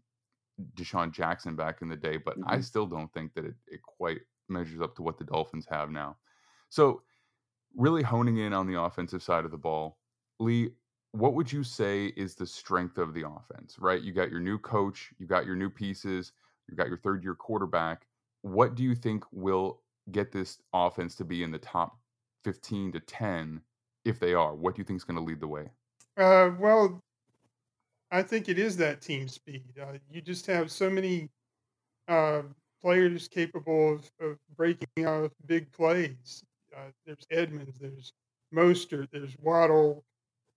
[0.75, 2.49] DeSean Jackson back in the day, but mm-hmm.
[2.49, 5.91] I still don't think that it, it quite measures up to what the Dolphins have
[5.91, 6.17] now.
[6.69, 7.03] So
[7.75, 9.97] really honing in on the offensive side of the ball.
[10.39, 10.69] Lee,
[11.11, 14.01] what would you say is the strength of the offense, right?
[14.01, 16.33] You got your new coach, you got your new pieces,
[16.69, 18.05] you got your third year quarterback.
[18.41, 21.97] What do you think will get this offense to be in the top
[22.43, 23.61] 15 to 10
[24.05, 24.55] if they are?
[24.55, 25.69] What do you think is going to lead the way?
[26.17, 27.01] Uh, well,
[28.11, 29.63] I think it is that team speed.
[29.81, 31.29] Uh, you just have so many
[32.07, 32.41] uh,
[32.81, 36.43] players capable of, of breaking out big plays.
[36.75, 38.13] Uh, there's Edmonds, there's
[38.53, 40.03] Mostert, there's Waddle,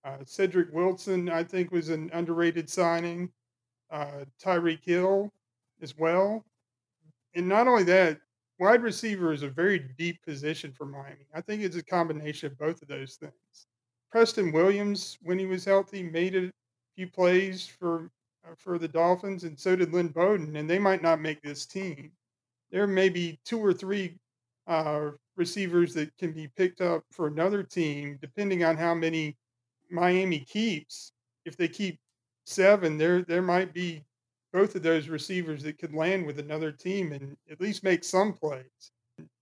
[0.05, 1.29] uh, Cedric Wilson.
[1.29, 3.31] I think was an underrated signing.
[3.91, 5.31] Uh, Tyreek Hill
[5.83, 6.45] as well,
[7.35, 8.19] and not only that,
[8.59, 11.27] wide receiver is a very deep position for Miami.
[11.35, 13.67] I think it's a combination of both of those things.
[14.11, 16.51] Preston Williams, when he was healthy, made a
[16.97, 18.11] few plays for
[18.45, 21.67] uh, for the Dolphins, and so did Lynn Bowden, and they might not make this
[21.67, 22.13] team.
[22.71, 24.19] There may be two or three
[24.67, 29.37] uh, receivers that can be picked up for another team, depending on how many
[29.91, 31.13] Miami keeps.
[31.45, 31.99] If they keep
[32.47, 34.05] seven, there there might be
[34.53, 38.33] both of those receivers that could land with another team and at least make some
[38.33, 38.93] plays.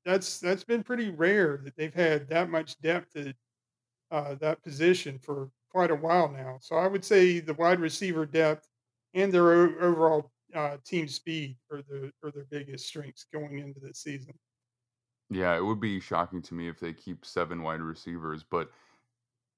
[0.04, 3.34] That's that's been pretty rare that they've had that much depth at
[4.10, 6.58] uh, that position for quite a while now.
[6.60, 8.66] So I would say the wide receiver depth
[9.14, 13.80] and their o- overall uh, team speed are the are their biggest strengths going into
[13.80, 14.34] the season.
[15.30, 18.70] Yeah, it would be shocking to me if they keep seven wide receivers, but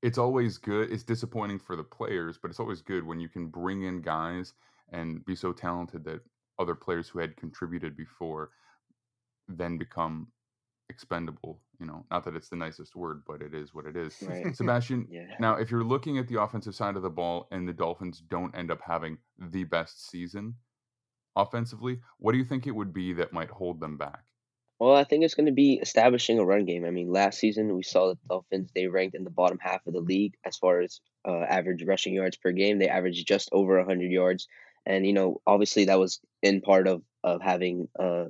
[0.03, 0.93] it's always good.
[0.93, 4.53] It's disappointing for the players, but it's always good when you can bring in guys
[4.91, 6.21] and be so talented that
[6.59, 8.51] other players who had contributed before
[9.49, 10.29] then become
[10.91, 11.61] expendable.
[11.81, 14.23] You know, not that it's the nicest word, but it is what it is.
[14.23, 14.55] Right.
[14.57, 15.37] Sebastian, Yeah.
[15.41, 18.55] now if you're looking at the offensive side of the ball and the Dolphins don't
[18.55, 20.55] end up having the best season
[21.35, 24.25] offensively, what do you think it would be that might hold them back?
[24.83, 26.85] Well, I think it's going to be establishing a run game.
[26.85, 29.93] I mean, last season we saw the Dolphins, they ranked in the bottom half of
[29.93, 32.81] the league as far as uh, average rushing yards per game.
[32.81, 34.49] They averaged just over 100 yards.
[34.85, 38.25] And, you know, obviously that was in part of, of having uh,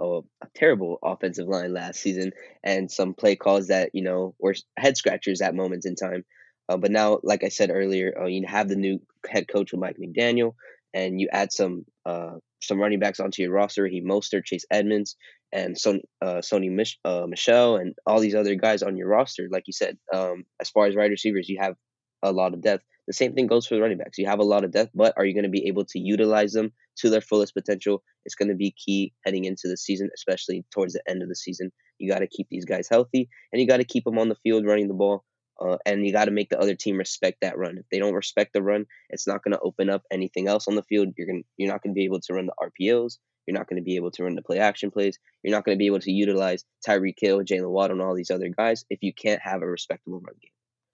[0.00, 2.32] a, a terrible offensive line last season
[2.64, 6.24] and some play calls that, you know, were head scratchers at moments in time.
[6.68, 9.80] Uh, but now, like I said earlier, uh, you have the new head coach with
[9.80, 10.56] Mike McDaniel,
[10.94, 13.86] and you add some uh, some running backs onto your roster.
[13.86, 15.16] He Mostert, Chase Edmonds,
[15.52, 19.48] and Sony, uh, Sony Mich- uh, Michel, and all these other guys on your roster.
[19.50, 21.74] Like you said, um, as far as wide receivers, you have
[22.22, 22.84] a lot of depth.
[23.06, 24.16] The same thing goes for the running backs.
[24.16, 26.52] You have a lot of depth, but are you going to be able to utilize
[26.52, 28.02] them to their fullest potential?
[28.24, 31.36] It's going to be key heading into the season, especially towards the end of the
[31.36, 31.70] season.
[31.98, 34.36] You got to keep these guys healthy, and you got to keep them on the
[34.36, 35.24] field running the ball.
[35.60, 37.78] Uh, and you got to make the other team respect that run.
[37.78, 40.74] If they don't respect the run, it's not going to open up anything else on
[40.74, 41.14] the field.
[41.16, 43.18] You're going you're not going to be able to run the RPOs.
[43.46, 45.18] You're not going to be able to run the play action plays.
[45.42, 48.30] You're not going to be able to utilize Tyreek Hill, Jaylen Waddle, and all these
[48.30, 50.50] other guys if you can't have a respectable run game.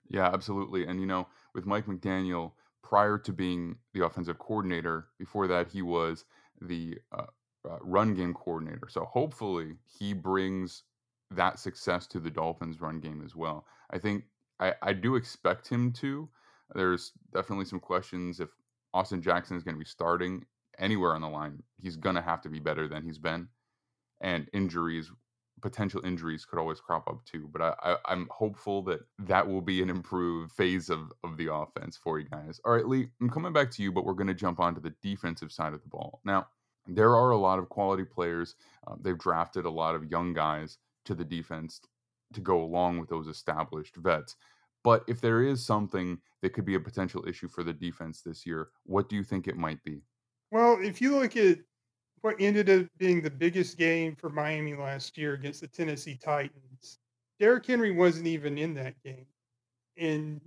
[0.09, 0.87] Yeah, absolutely.
[0.87, 2.53] And you know, with Mike McDaniel,
[2.83, 6.25] prior to being the offensive coordinator, before that he was
[6.61, 7.27] the uh,
[7.69, 8.89] uh, run game coordinator.
[8.89, 10.83] So hopefully he brings
[11.31, 13.65] that success to the Dolphins' run game as well.
[13.91, 14.25] I think
[14.61, 16.29] I, I do expect him to.
[16.75, 18.51] There's definitely some questions if
[18.95, 20.45] Austin Jackson is going to be starting
[20.79, 21.63] anywhere on the line.
[21.81, 23.49] He's going to have to be better than he's been,
[24.21, 25.11] and injuries,
[25.63, 27.49] potential injuries, could always crop up too.
[27.53, 31.53] But I, I I'm hopeful that that will be an improved phase of of the
[31.53, 32.61] offense for you guys.
[32.65, 34.95] All right, Lee, I'm coming back to you, but we're going to jump onto the
[35.03, 36.47] defensive side of the ball now.
[36.87, 38.57] There are a lot of quality players.
[38.87, 41.81] Uh, they've drafted a lot of young guys to the defense
[42.33, 44.37] to go along with those established vets.
[44.83, 48.47] But if there is something that could be a potential issue for the defense this
[48.47, 50.03] year, what do you think it might be?
[50.51, 51.59] Well, if you look at
[52.23, 56.99] what ended up being the biggest game for Miami last year against the Tennessee Titans,
[57.39, 59.27] Derrick Henry wasn't even in that game.
[59.97, 60.41] And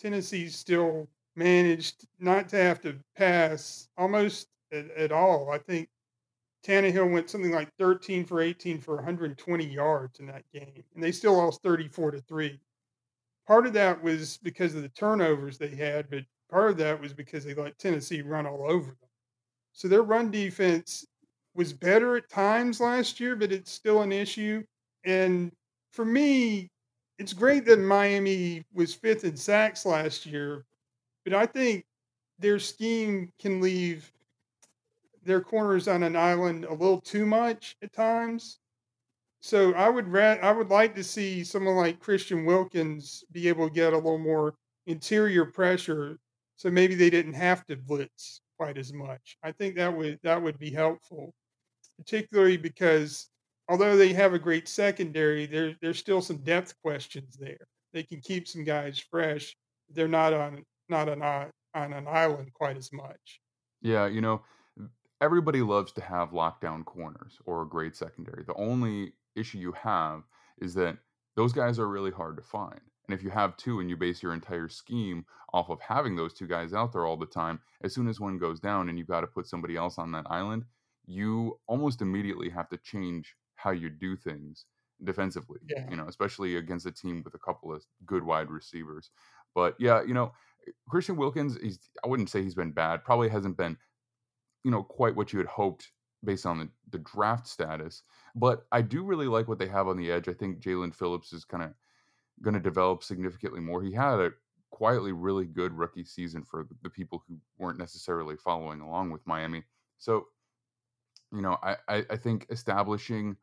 [0.00, 5.50] Tennessee still managed not to have to pass almost at, at all.
[5.50, 5.88] I think
[6.66, 11.12] Tannehill went something like 13 for 18 for 120 yards in that game, and they
[11.12, 12.58] still lost 34 to 3.
[13.46, 17.12] Part of that was because of the turnovers they had, but part of that was
[17.12, 19.08] because they let Tennessee run all over them.
[19.72, 21.06] So their run defense
[21.54, 24.64] was better at times last year, but it's still an issue.
[25.04, 25.52] And
[25.92, 26.68] for me,
[27.18, 30.64] it's great that Miami was fifth in sacks last year,
[31.24, 31.84] but I think
[32.38, 34.12] their scheme can leave
[35.26, 38.58] their corners on an island a little too much at times.
[39.40, 43.68] So I would ra- I would like to see someone like Christian Wilkins be able
[43.68, 44.54] to get a little more
[44.86, 46.18] interior pressure,
[46.56, 49.36] so maybe they didn't have to blitz quite as much.
[49.42, 51.34] I think that would that would be helpful,
[51.98, 53.28] particularly because
[53.68, 57.68] although they have a great secondary, there there's still some depth questions there.
[57.92, 59.54] They can keep some guys fresh.
[59.90, 63.40] They're not on not on uh, on an island quite as much.
[63.82, 64.42] Yeah, you know,
[65.20, 68.44] everybody loves to have lockdown corners or a great secondary.
[68.44, 70.22] The only issue you have
[70.60, 70.98] is that
[71.36, 72.80] those guys are really hard to find.
[73.08, 76.34] And if you have two and you base your entire scheme off of having those
[76.34, 79.06] two guys out there all the time, as soon as one goes down and you've
[79.06, 80.64] got to put somebody else on that island,
[81.06, 84.66] you almost immediately have to change how you do things
[85.04, 85.88] defensively, Yeah.
[85.88, 89.10] you know, especially against a team with a couple of good wide receivers.
[89.54, 90.32] But yeah, you know,
[90.88, 93.04] Christian Wilkins, he's I wouldn't say he's been bad.
[93.04, 93.76] Probably hasn't been,
[94.66, 95.92] you know, quite what you had hoped
[96.24, 98.02] based on the, the draft status.
[98.34, 100.28] But I do really like what they have on the edge.
[100.28, 101.70] I think Jaelan Phillips is kind of
[102.42, 103.80] going to develop significantly more.
[103.80, 104.32] He had a
[104.70, 109.62] quietly really good rookie season for the, people who weren't necessarily following along with Miami.
[109.98, 110.26] So,
[111.32, 113.36] you know, I, I, I think establishing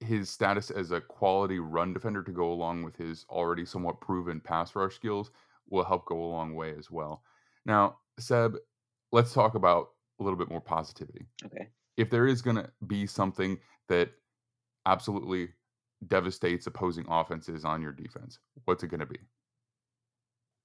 [0.00, 4.40] his status as a quality run defender to go along with his already somewhat proven
[4.40, 5.30] pass rush skills
[5.68, 7.22] will help go a long way as well.
[7.66, 8.56] Now, Seb,
[9.12, 9.90] let's talk about
[10.20, 11.26] a little bit more positivity.
[11.44, 11.68] Okay.
[11.96, 13.58] If there is going to be something
[13.88, 14.10] that
[14.86, 15.48] absolutely
[16.06, 19.18] devastates opposing offenses on your defense, what's it going to be?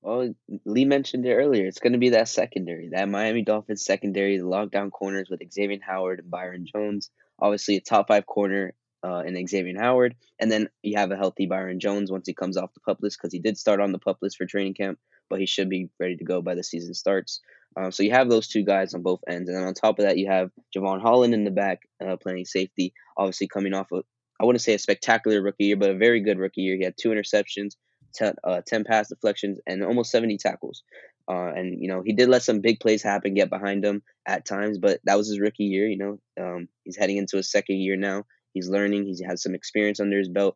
[0.01, 0.35] Well,
[0.65, 1.65] Lee mentioned it earlier.
[1.65, 5.79] It's going to be that secondary, that Miami Dolphins secondary, the lockdown corners with Xavier
[5.81, 7.09] Howard and Byron Jones.
[7.39, 10.15] Obviously, a top five corner uh, in Xavier Howard.
[10.39, 13.17] And then you have a healthy Byron Jones once he comes off the pup list
[13.17, 14.99] because he did start on the pup list for training camp,
[15.29, 17.41] but he should be ready to go by the season starts.
[17.77, 19.49] Um, so you have those two guys on both ends.
[19.49, 22.45] And then on top of that, you have Jevon Holland in the back uh, playing
[22.45, 24.05] safety, obviously coming off of
[24.39, 26.75] I wouldn't say a spectacular rookie year, but a very good rookie year.
[26.77, 27.75] He had two interceptions,
[28.15, 30.83] 10, uh, 10 pass deflections, and almost 70 tackles.
[31.27, 34.45] Uh, and you know he did let some big plays happen, get behind him at
[34.45, 35.87] times, but that was his rookie year.
[35.87, 38.25] You know, um, he's heading into his second year now.
[38.53, 39.05] He's learning.
[39.05, 40.55] He's had some experience under his belt,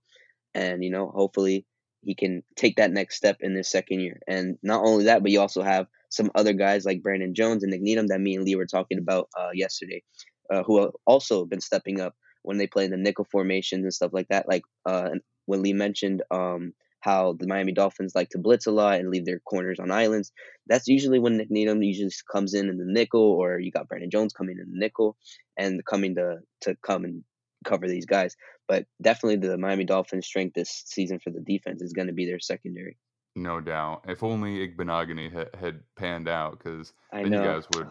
[0.54, 1.66] and you know, hopefully
[2.02, 4.20] he can take that next step in this second year.
[4.28, 7.72] And not only that, but you also have some other guys like Brandon Jones and
[7.72, 10.04] Nik Needham that me and Lee were talking about uh, yesterday,
[10.52, 13.94] uh, who have also been stepping up when they play in the nickel formations and
[13.94, 14.48] stuff like that.
[14.48, 15.10] Like uh,
[15.46, 19.26] when Lee mentioned um, how the Miami Dolphins like to blitz a lot and leave
[19.26, 20.32] their corners on islands.
[20.68, 24.10] That's usually when Nik Needham usually comes in in the nickel, or you got Brandon
[24.10, 25.18] Jones coming in the nickel
[25.58, 27.24] and coming to to come and
[27.66, 28.36] cover these guys.
[28.68, 32.26] But definitely the Miami Dolphins' strength this season for the defense is going to be
[32.26, 32.98] their secondary.
[33.36, 34.04] No doubt.
[34.08, 37.42] If only Igbinoghene had, had panned out, because then know.
[37.42, 37.88] you guys would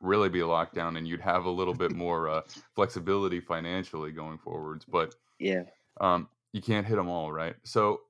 [0.00, 2.42] really be locked down, and you'd have a little bit more uh,
[2.74, 4.84] flexibility financially going forwards.
[4.84, 5.62] But yeah,
[6.00, 7.56] um, you can't hit them all, right?
[7.62, 8.00] So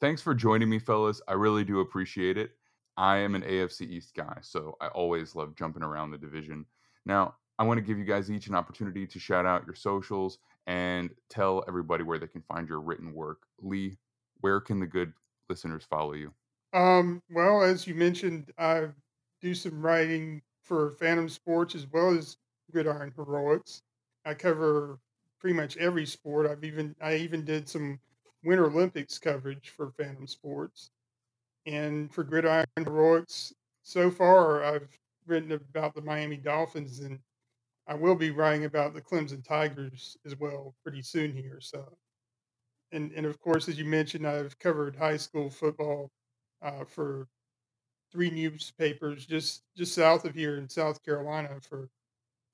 [0.00, 1.20] thanks for joining me, fellas.
[1.28, 2.52] I really do appreciate it.
[2.96, 6.66] I am an AFC East guy, so I always love jumping around the division.
[7.06, 10.38] Now, I want to give you guys each an opportunity to shout out your socials
[10.66, 13.42] and tell everybody where they can find your written work.
[13.60, 13.98] Lee,
[14.40, 15.12] where can the good
[15.48, 16.32] listeners follow you?
[16.72, 18.86] Um, well, as you mentioned, I
[19.40, 22.36] do some writing for Phantom Sports as well as
[22.70, 23.82] Gridiron Heroics.
[24.24, 24.98] I cover
[25.38, 26.48] pretty much every sport.
[26.48, 27.98] I've even I even did some
[28.44, 30.90] Winter Olympics coverage for Phantom Sports.
[31.66, 34.88] And for Gridiron Heroics, so far I've
[35.26, 37.18] written about the Miami Dolphins and
[37.86, 41.58] I will be writing about the Clemson Tigers as well pretty soon here.
[41.60, 41.84] So,
[42.92, 46.10] and and of course, as you mentioned, I've covered high school football
[46.62, 47.26] uh, for
[48.12, 51.48] three newspapers just just south of here in South Carolina.
[51.68, 51.88] For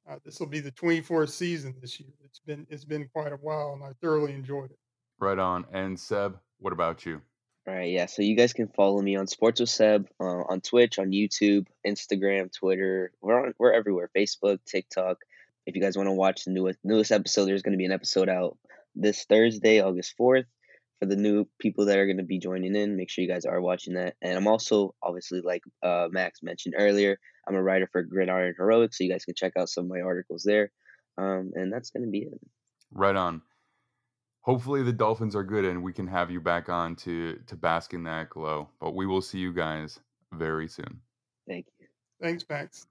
[0.09, 2.12] uh, this will be the 24th season this year.
[2.24, 4.79] It's been it's been quite a while, and I thoroughly enjoyed it.
[5.20, 5.66] Right on.
[5.72, 7.20] And Seb, what about you?
[7.68, 8.06] All right, yeah.
[8.06, 11.66] So you guys can follow me on Sports with Seb uh, on Twitch, on YouTube,
[11.86, 13.12] Instagram, Twitter.
[13.20, 14.08] We're on, we're everywhere.
[14.16, 15.18] Facebook, TikTok.
[15.66, 17.92] If you guys want to watch the newest newest episode, there's going to be an
[17.92, 18.56] episode out
[18.94, 20.46] this Thursday, August fourth.
[20.98, 23.44] For the new people that are going to be joining in, make sure you guys
[23.44, 24.16] are watching that.
[24.22, 28.96] And I'm also obviously, like uh, Max mentioned earlier, I'm a writer for Gridiron Heroics,
[28.96, 30.70] so you guys can check out some of my articles there.
[31.18, 32.40] Um, and that's going to be it.
[32.92, 33.42] Right on
[34.49, 37.92] hopefully the Dolphins are good and we can have you back on to to bask
[37.92, 38.70] in that glow.
[38.80, 40.01] But we will see you guys
[40.32, 41.01] very soon.
[41.46, 41.86] Thank you.
[42.18, 42.86] Thanks, Max.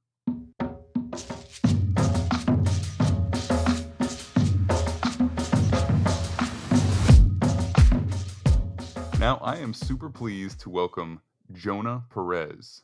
[9.19, 12.83] Now, I am super pleased to welcome Jonah Perez.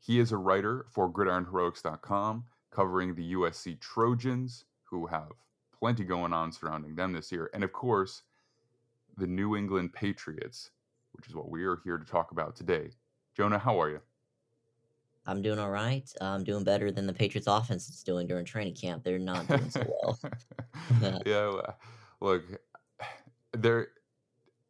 [0.00, 5.32] He is a writer for gridironheroics.com covering the USC Trojans, who have
[5.78, 7.50] plenty going on surrounding them this year.
[7.54, 8.22] And of course,
[9.16, 10.70] the New England Patriots,
[11.12, 12.90] which is what we are here to talk about today.
[13.36, 14.00] Jonah, how are you?
[15.26, 16.10] I'm doing all right.
[16.20, 19.02] I'm doing better than the Patriots offense is doing during training camp.
[19.02, 20.18] They're not doing so well.
[21.26, 21.52] yeah,
[22.20, 22.42] look,
[23.52, 23.88] there.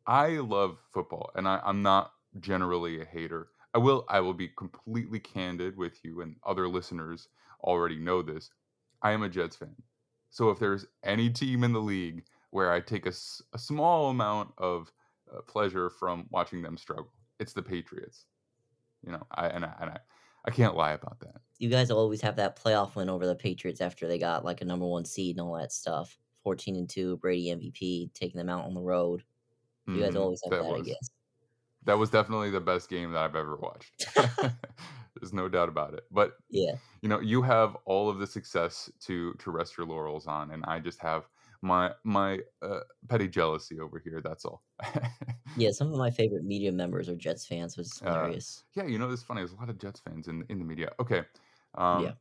[0.07, 3.49] I love football, and I, I'm not generally a hater.
[3.75, 4.05] I will.
[4.09, 7.29] I will be completely candid with you, and other listeners
[7.63, 8.51] already know this.
[9.03, 9.75] I am a Jets fan.
[10.35, 13.13] So if there's any team in the league where I take a,
[13.53, 14.93] a small amount of
[15.33, 18.27] uh, pleasure from watching them struggle, it's the Patriots.
[19.07, 19.99] You know, I and I, and I,
[20.45, 21.37] I can't lie about that.
[21.59, 24.65] You guys always have that playoff win over the Patriots after they got like a
[24.65, 26.19] number one seed and all that stuff.
[26.43, 29.23] Fourteen and two, Brady MVP, taking them out on the road.
[29.87, 31.11] You guys mm, always have that, that I guess.
[31.85, 34.05] That was definitely the best game that I've ever watched.
[35.25, 36.05] There's no doubt about it.
[36.11, 40.27] But yeah, you know, you have all of the success to to rest your laurels
[40.27, 41.27] on, and I just have
[41.63, 44.21] my my uh, petty jealousy over here.
[44.23, 44.63] That's all.
[45.57, 48.65] yeah, some of my favorite media members are Jets fans, which is uh, hilarious.
[48.77, 49.41] Uh, yeah, you know, it's funny.
[49.41, 50.93] There's a lot of Jets fans in in the media.
[51.01, 51.23] Okay,
[51.77, 52.13] um, yeah.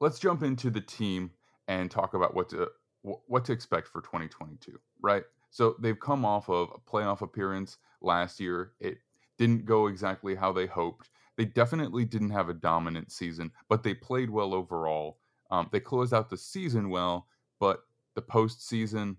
[0.00, 1.32] Let's jump into the team
[1.68, 2.68] and talk about what to
[3.02, 4.80] what to expect for 2022.
[5.02, 5.24] Right.
[5.50, 8.72] So they've come off of a playoff appearance last year.
[8.80, 8.96] It
[9.36, 11.10] didn't go exactly how they hoped.
[11.36, 15.18] They definitely didn't have a dominant season, but they played well overall.
[15.50, 17.26] Um, they closed out the season well,
[17.58, 19.16] but the postseason,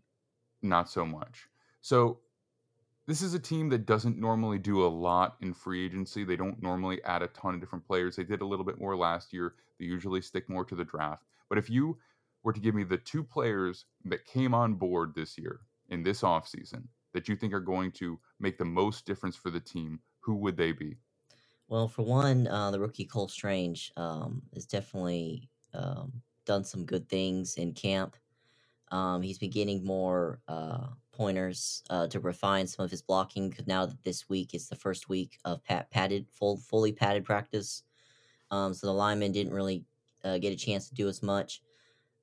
[0.62, 1.48] not so much.
[1.82, 2.20] So
[3.06, 6.24] this is a team that doesn't normally do a lot in free agency.
[6.24, 8.16] They don't normally add a ton of different players.
[8.16, 9.56] They did a little bit more last year.
[9.80, 11.24] They usually stick more to the draft.
[11.50, 11.98] But if you
[12.44, 16.22] were to give me the two players that came on board this year in this
[16.22, 16.84] offseason
[17.14, 20.58] that you think are going to make the most difference for the team, who would
[20.58, 20.98] they be?
[21.68, 27.10] Well, for one, uh, the rookie Cole Strange um, has definitely um, done some good
[27.10, 28.16] things in camp.
[28.92, 33.50] Um, he's been getting more uh, pointers uh, to refine some of his blocking.
[33.50, 37.26] Because now that this week is the first week of pat- padded, full, fully padded
[37.26, 37.84] practice,
[38.52, 39.84] um, so the linemen didn't really
[40.24, 41.62] uh, get a chance to do as much.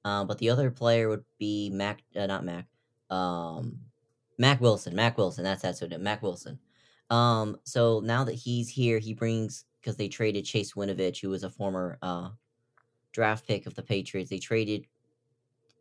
[0.05, 2.67] Um, but the other player would be Mac, uh, not Mac,
[3.11, 3.79] um,
[4.39, 4.95] Mack Wilson.
[4.95, 5.45] Mack Wilson.
[5.45, 6.01] That's that's what it.
[6.01, 6.59] Mack Wilson.
[7.11, 11.43] Um, so now that he's here, he brings because they traded Chase Winovich, who was
[11.43, 12.31] a former uh,
[13.13, 14.31] draft pick of the Patriots.
[14.31, 14.87] They traded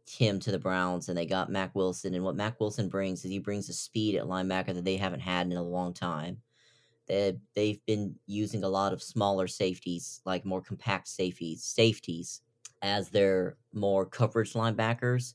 [0.10, 2.16] him to the Browns and they got Mack Wilson.
[2.16, 5.20] And what Mack Wilson brings is he brings a speed at linebacker that they haven't
[5.20, 6.42] had in a long time.
[7.08, 12.42] They they've been using a lot of smaller safeties, like more compact safeties, safeties
[12.82, 15.34] as their more coverage linebackers.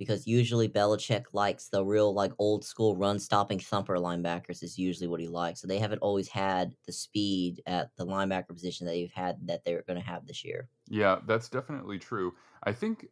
[0.00, 5.08] Because usually Belichick likes the real like old school run stopping thumper linebackers is usually
[5.08, 5.60] what he likes.
[5.60, 9.62] So they haven't always had the speed at the linebacker position that they've had that
[9.62, 10.70] they're going to have this year.
[10.88, 12.32] Yeah, that's definitely true.
[12.62, 13.08] I think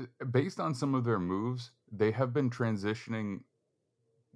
[0.00, 3.40] uh, based on some of their moves, they have been transitioning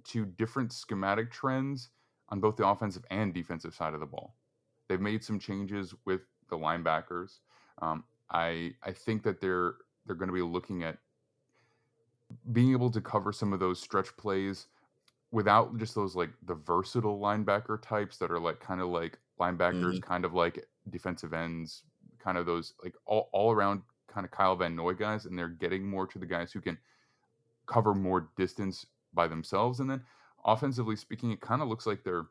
[0.09, 1.91] to different schematic trends
[2.27, 4.35] on both the offensive and defensive side of the ball.
[4.89, 7.39] They've made some changes with the linebackers.
[7.81, 9.75] Um, I I think that they're
[10.05, 10.97] they're going to be looking at
[12.51, 14.67] being able to cover some of those stretch plays
[15.31, 19.95] without just those like the versatile linebacker types that are like kind of like linebackers,
[19.99, 20.01] Mhm.
[20.01, 21.83] kind of like defensive ends,
[22.19, 25.47] kind of those like all, all around kind of Kyle Van Noy guys, and they're
[25.47, 26.77] getting more to the guys who can
[27.67, 29.79] cover more distance by themselves.
[29.79, 30.03] And then
[30.45, 32.25] offensively speaking, it kind of looks like they're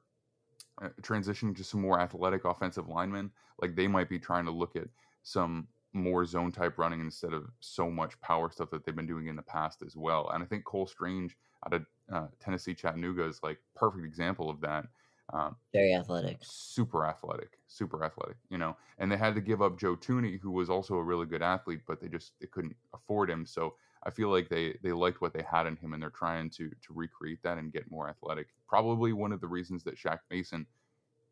[0.83, 3.31] uh, transitioning to some more athletic offensive linemen.
[3.61, 4.89] Like they might be trying to look at
[5.23, 9.27] some more zone type running instead of so much power stuff that they've been doing
[9.27, 10.29] in the past as well.
[10.33, 11.37] And I think Cole Strange
[11.67, 14.87] out of uh, Tennessee Chattanooga is like perfect example of that.
[15.33, 16.39] Um, Very athletic.
[16.41, 18.77] super athletic, super athletic, you know.
[18.99, 21.81] And they had to give up Joe Thuney, who was also a really good athlete,
[21.87, 23.45] but they just they couldn't afford him.
[23.45, 23.75] So
[24.05, 26.71] I feel like they they liked what they had in him, and they're trying to
[26.71, 28.49] to recreate that and get more athletic.
[28.67, 30.67] Probably one of the reasons that Shaq Mason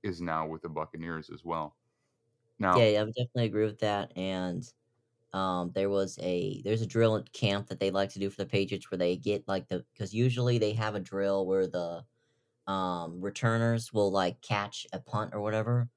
[0.03, 1.77] is now with the Buccaneers as well.
[2.59, 4.13] Now, Yeah, yeah, I would definitely agree with that.
[4.17, 4.63] And
[5.33, 8.39] um, there was a there's a drill at camp that they like to do for
[8.45, 12.05] the Patriots where they get like the because usually they have a drill where the
[12.69, 15.91] um returners will like catch a punt or whatever.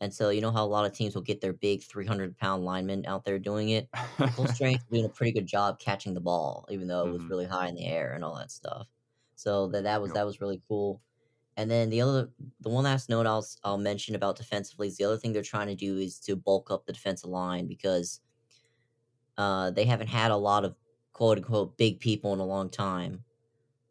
[0.00, 2.64] And so you know how a lot of teams will get their big 300 pound
[2.64, 3.90] linemen out there doing it.
[4.36, 7.30] Full strength doing a pretty good job catching the ball, even though it was Mhm.
[7.30, 8.88] really high in the air and all that stuff.
[9.36, 10.14] So that that was Yep.
[10.14, 11.02] that was really cool.
[11.56, 12.28] And then the other,
[12.60, 15.68] the one last note I'll I'll mention about defensively is the other thing they're trying
[15.68, 18.20] to do is to bulk up the defensive line because
[19.38, 20.74] uh, they haven't had a lot of
[21.12, 23.24] quote unquote big people in a long time.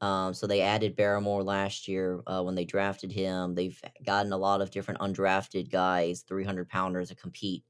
[0.01, 3.55] Um, so they added Barmore last year uh, when they drafted him.
[3.55, 7.63] They've gotten a lot of different undrafted guys, 300 pounders to compete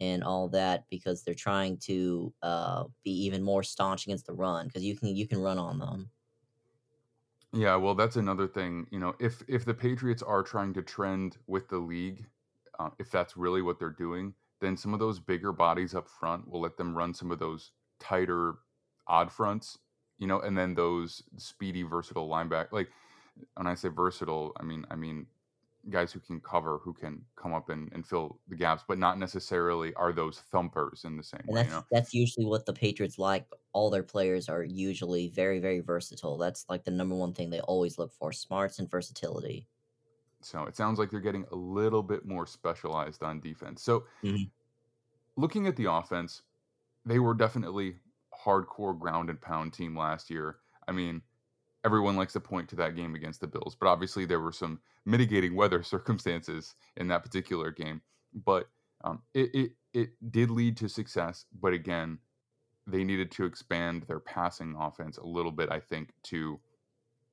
[0.00, 4.66] and all that because they're trying to uh, be even more staunch against the run
[4.66, 6.10] because you can you can run on them.
[7.54, 8.86] Yeah, well, that's another thing.
[8.90, 12.26] You know, if if the Patriots are trying to trend with the league,
[12.80, 16.48] uh, if that's really what they're doing, then some of those bigger bodies up front
[16.48, 18.56] will let them run some of those tighter
[19.06, 19.78] odd fronts.
[20.18, 22.72] You know, and then those speedy, versatile linebacker.
[22.72, 22.90] Like
[23.56, 25.26] when I say versatile, I mean I mean
[25.90, 29.18] guys who can cover, who can come up and, and fill the gaps, but not
[29.18, 31.62] necessarily are those thumpers in the same And way.
[31.62, 33.46] that's You know, that's usually what the Patriots like.
[33.74, 36.38] All their players are usually very very versatile.
[36.38, 39.68] That's like the number one thing they always look for: smarts and versatility.
[40.42, 43.82] So it sounds like they're getting a little bit more specialized on defense.
[43.82, 44.50] So Mhm.
[45.36, 46.42] looking at the offense,
[47.04, 48.00] they were definitely
[48.44, 50.60] hardcore ground and pound team last year.
[50.88, 51.22] I mean,
[51.84, 54.82] everyone likes to point to that game against the Bills, but obviously there were some
[55.06, 58.02] mitigating weather circumstances in that particular game.
[58.34, 58.68] But
[59.04, 61.46] um, it, it it did lead to success.
[61.52, 62.20] But again,
[62.86, 66.58] they needed to expand their passing offense a little bit, I think, to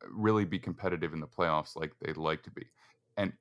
[0.04, 2.66] uh, really be competitive in the playoffs like they'd like to be.
[3.18, 3.34] And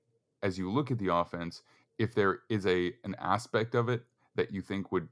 [0.43, 1.63] as you look at the offense,
[1.99, 4.03] if there is a an aspect of it
[4.35, 5.09] that you think would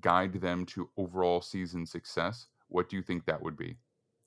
[0.00, 3.76] guide them to overall season success, what do you think that would be?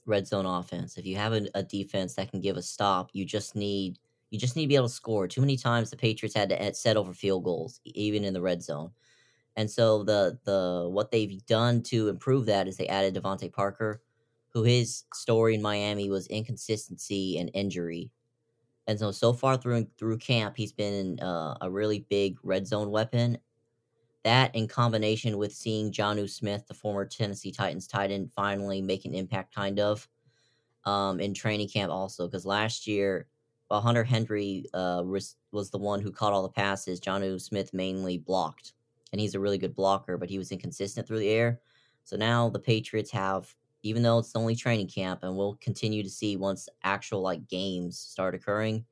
[0.06, 0.98] Red zone offense.
[0.98, 4.00] If you have a, a defense that can give a stop, you just need
[4.30, 5.28] you just need to be able to score.
[5.28, 8.62] Too many times the Patriots had to set over field goals, even in the red
[8.62, 8.92] zone.
[9.58, 14.02] And so the the what they've done to improve that is they added DeVante Parker,
[14.54, 18.12] who his story in Miami was inconsistency and injury.
[18.88, 22.92] And so so far through through camp, he's been uh, a really big red zone
[22.92, 23.40] weapon.
[24.24, 29.06] That in combination with seeing Jonnu Smith, the former Tennessee Titans tight end, finally make
[29.06, 30.08] an impact, kind of,
[30.86, 32.28] um, in training camp also.
[32.28, 33.28] Because last year,
[33.70, 37.74] while Hunter Henry uh, was, was the one who caught all the passes, Jonnu Smith
[37.74, 38.74] mainly blocked,
[39.12, 41.62] and he's a really good blocker, but he was inconsistent through the air.
[42.04, 46.10] So now the Patriots have even though it's only training camp, and we'll continue to
[46.10, 48.86] see once actual like games start occurring,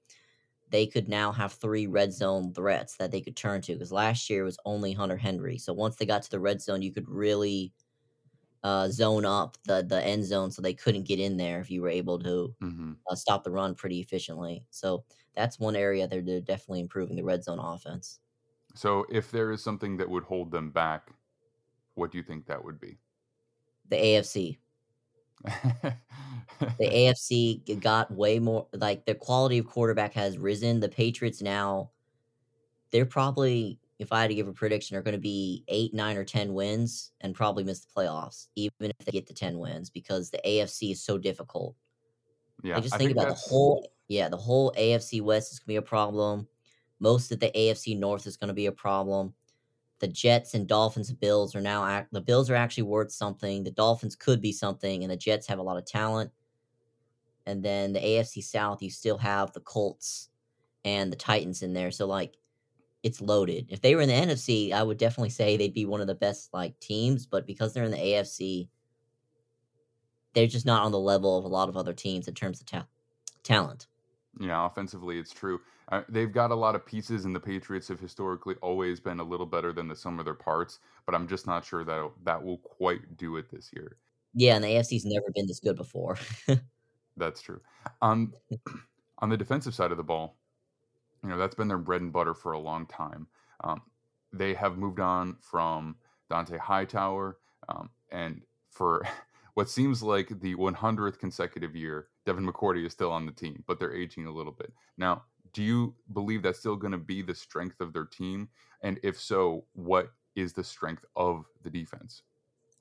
[0.69, 3.73] they could now have three red zone threats that they could turn to.
[3.73, 6.81] Because last year was only Hunter Henry, so once they got to the red zone,
[6.81, 7.73] you could really
[8.63, 11.81] uh, zone up the the end zone so they couldn't get in there if you
[11.81, 14.65] were able to hmm uh, stop the run pretty efficiently.
[14.71, 15.05] So
[15.35, 18.19] that's one area they're, they're definitely improving the red zone offense.
[18.75, 21.09] So if there is something that would hold them back,
[21.95, 22.97] what do you think that would be?
[23.89, 24.57] The AFC,
[25.43, 25.95] the
[26.81, 30.79] AFC got way more like their quality of quarterback has risen.
[30.79, 31.91] The Patriots now,
[32.91, 36.17] they're probably, if I had to give a prediction, are going to be eight, nine,
[36.17, 39.89] or ten wins and probably miss the playoffs, even if they get the ten wins,
[39.89, 41.75] because the AFC is so difficult.
[42.63, 45.59] yeah, Like just I think think about the whole yeah, the whole AFC West is
[45.59, 46.47] gonna be a problem.
[46.99, 49.33] Most of the AFC North is gonna be a problem.
[49.99, 53.63] The Jets and Dolphins Bills are now act the Bills are actually worth something.
[53.63, 56.31] The Dolphins could be something, and the Jets have a lot of talent.
[57.45, 60.29] And then the AFC South, you still have the Colts
[60.83, 61.91] and the Titans in there.
[61.91, 62.37] So like
[63.03, 63.67] it's loaded.
[63.69, 66.15] If they were in the NFC, I would definitely say they'd be one of the
[66.15, 68.67] best like teams, but because they're in the AFC,
[70.33, 72.65] they're just not on the level of a lot of other teams in terms of
[72.65, 72.87] ta-
[73.43, 73.85] talent.
[74.39, 75.61] Yeah, offensively, it's true.
[75.89, 79.23] Uh, they've got a lot of pieces, and the Patriots have historically always been a
[79.23, 80.79] little better than the sum of their parts.
[81.05, 83.97] But I'm just not sure that that will quite do it this year.
[84.33, 86.17] Yeah, and the AFC's never been this good before.
[87.17, 87.61] That's true.
[88.01, 88.33] On
[89.19, 90.35] on the defensive side of the ball,
[91.23, 93.27] you know that's been their bread and butter for a long time.
[93.63, 93.81] Um,
[94.33, 95.95] they have moved on from
[96.29, 97.37] Dont'a Hightower,
[97.69, 99.07] um, and for
[99.53, 103.79] what seems like the 100th consecutive year, Devin McCourty is still on the team, but
[103.79, 104.73] they're aging a little bit.
[104.97, 105.23] Now,
[105.53, 108.49] do you believe that's still going to be the strength of their team?
[108.81, 112.23] And if so, what is the strength of the defense?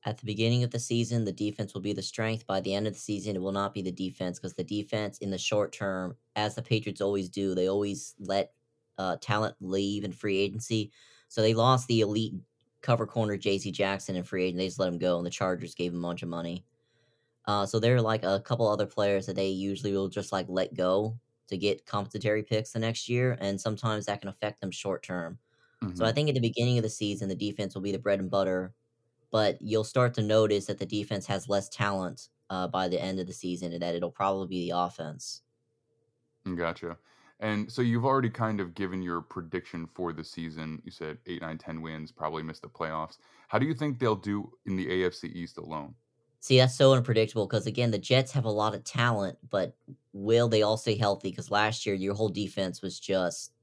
[0.07, 2.47] At the beginning of the season, the defense will be the strength.
[2.47, 5.19] By the end of the season, it will not be the defense because the defense,
[5.19, 8.53] in the short term, as the Patriots always do, they always let
[8.99, 10.93] uh, talent leave in free agency.
[11.29, 12.35] So they lost the elite
[12.83, 13.73] cover corner J.C.
[13.73, 14.59] Jackson in free agent.
[14.59, 16.67] They just let him go, and the Chargers gave him a bunch of money.
[17.47, 20.47] Uh, so there are like a couple other players that they usually will just like
[20.49, 21.19] let go
[21.49, 25.39] to get compensatory picks the next year, and sometimes that can affect them short term.
[25.95, 26.15] So I Mhm.
[26.15, 28.75] think at the beginning of the season, the defense will be the bread and butter,
[29.31, 33.21] but you'll start to notice that the defense has less talent uh, by the end
[33.21, 35.43] of the season, and that it'll probably be the offense.
[36.57, 36.99] Gotcha.
[37.41, 40.81] And so you've already kind of given your prediction for the season.
[40.85, 43.19] You said eight, nine, ten wins, probably miss the playoffs.
[43.49, 45.97] How do you think they'll do in the AFC East alone?
[46.45, 49.75] See, that's so unpredictable because again, the Jets have a lot of talent, but
[50.13, 51.31] will they all stay healthy?
[51.31, 53.55] Because last year, your whole defense was just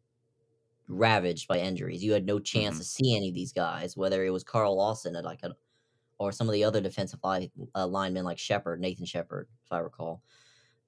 [0.88, 2.04] ravaged by injuries.
[2.04, 4.76] You had no chance hmm to see any of these guys, whether it was Carl
[4.78, 5.56] Lawson at like a,
[6.20, 9.80] or some of the other defensive line, uh, linemen like Shepherd, Nathan Shepherd, if I
[9.80, 10.24] recall.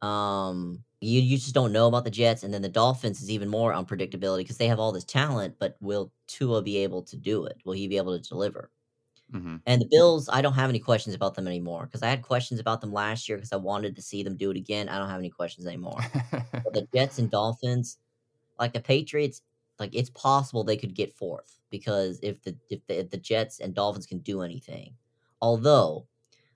[0.02, 3.50] Um, you you just don't know about the Jets, and then the Dolphins is even
[3.50, 7.46] more unpredictability because they have all this talent, but will Tua be able to do
[7.46, 7.58] it?
[7.66, 8.72] Will he be able to deliver?
[9.34, 12.22] Hmm And the Bills, I don't have any questions about them anymore because I had
[12.24, 14.90] questions about them last year because I wanted to see them do it again.
[14.90, 16.08] I don't have any questions anymore.
[16.66, 18.00] But the Jets and Dolphins,
[18.60, 19.42] like the Patriots,
[19.80, 23.60] like it's possible they could get fourth because if the if the, if the Jets
[23.62, 24.96] and Dolphins can do anything,
[25.42, 26.08] although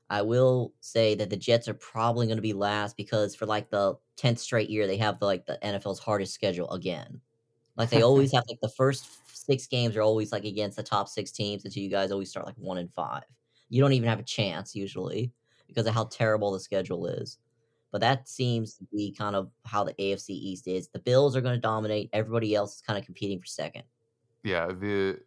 [0.09, 3.69] I will say that the Jets are probably going to be last because for like
[3.71, 7.21] the tenth straight year they have like the NFL's hardest schedule again.
[7.77, 11.07] Like they always have like the first six games are always like against the top
[11.07, 13.23] six teams until you guys always start like one and five.
[13.69, 15.33] You don't even have a chance usually
[15.67, 17.37] because of how terrible the schedule is.
[17.91, 20.89] But that seems to be kind of how the AFC East is.
[20.89, 22.09] The Bills are going to dominate.
[22.13, 23.83] Everybody else is kind of competing for second.
[24.43, 25.21] yeah, the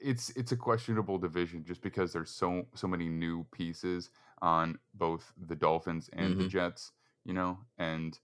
[0.00, 4.10] it's it's a questionable division just because there's so so many new pieces
[4.40, 6.92] on both the Dolphins and the hmm Jets,
[7.24, 8.18] you know, and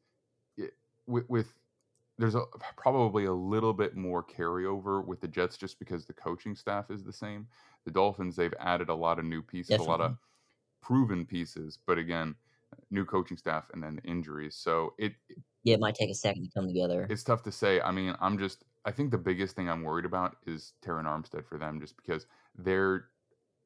[0.56, 0.74] it,
[1.06, 1.57] with, with
[2.18, 2.44] there's a,
[2.76, 7.04] probably a little bit more carryover with the Jets just because the coaching staff is
[7.04, 7.48] the same.
[7.84, 10.12] The Dolphins they've added a lot of new pieces, a lot of
[10.82, 12.36] proven pieces, but again,
[12.90, 14.56] new coaching staff and then injuries.
[14.56, 15.14] So it
[15.62, 17.08] Yeah, it might take a second to come together.
[17.08, 17.80] it's tough to say.
[17.80, 21.44] I mean, I'm just I think the biggest thing I'm worried about is Terron Armstead
[21.46, 23.10] for them just because their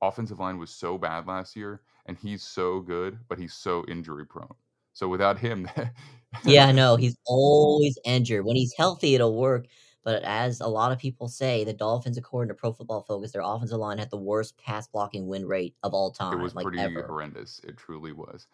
[0.03, 4.27] offensive line was so bad last year and he's so good, but he's so injury
[4.27, 4.55] prone.
[4.93, 5.69] So without him
[6.45, 6.97] Yeah, know.
[6.97, 8.45] He's always injured.
[8.45, 9.67] When he's healthy, it'll work.
[10.05, 13.43] But as a lot of people say, the Dolphins, according to Pro Football Focus, their
[13.43, 16.39] offensive line had the worst pass blocking win rate of all time.
[16.39, 17.07] it was like pretty ever.
[17.07, 17.61] horrendous.
[17.63, 18.49] It truly was.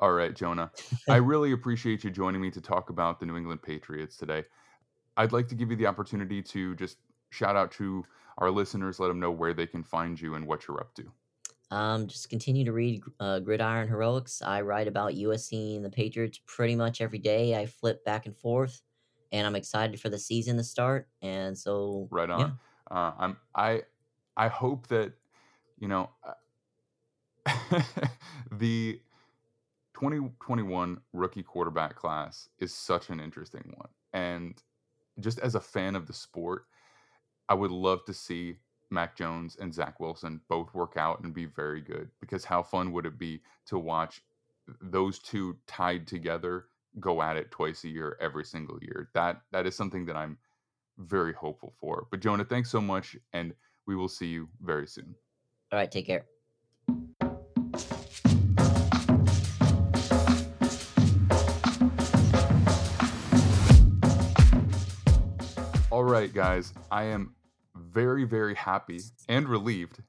[0.00, 0.70] All right, Jonah.
[1.08, 4.44] I really appreciate you joining me to talk about the New England Patriots today.
[5.16, 6.98] I'd like to give you the opportunity to just
[7.30, 8.04] shout out to
[8.38, 11.12] our listeners, let them know where they can find you and what you're up to.
[11.70, 14.40] Um, just continue to read uh, Gridiron Heroics.
[14.42, 17.54] I write about USC and the Patriots pretty much every day.
[17.54, 18.80] I flip back and forth,
[19.32, 21.08] and I'm excited for the season to start.
[21.20, 22.58] And so, Right yeah, on.
[22.90, 23.82] Uh, I'm I
[24.36, 25.12] I hope that
[25.78, 26.32] you know uh,
[28.52, 29.00] the
[29.94, 33.88] 2021 rookie quarterback class is such an interesting one.
[34.12, 34.62] And
[35.20, 36.66] just as a fan of the sport,
[37.48, 38.58] I would love to see
[38.90, 42.92] Mac Jones and Zach Wilson both work out and be very good because how fun
[42.92, 44.22] would it be to watch
[44.80, 46.66] those two tied together
[47.00, 49.10] go at it twice a year every single year?
[49.14, 50.38] That that is something that I'm
[50.98, 52.06] very hopeful for.
[52.10, 53.54] But Jonah, thanks so much and
[53.86, 55.14] we will see you very soon.
[55.72, 56.24] all right, take care.
[65.90, 67.34] All right, guys, I am
[67.90, 70.02] very, very happy and relieved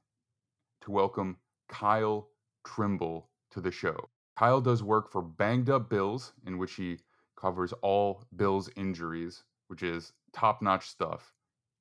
[0.82, 1.36] to welcome
[1.68, 2.28] Kyle
[2.64, 4.08] Trimble to the show.
[4.38, 6.98] Kyle does work for Banged Up Bills, in which he
[7.40, 11.32] covers all Bills injuries, which is top notch stuff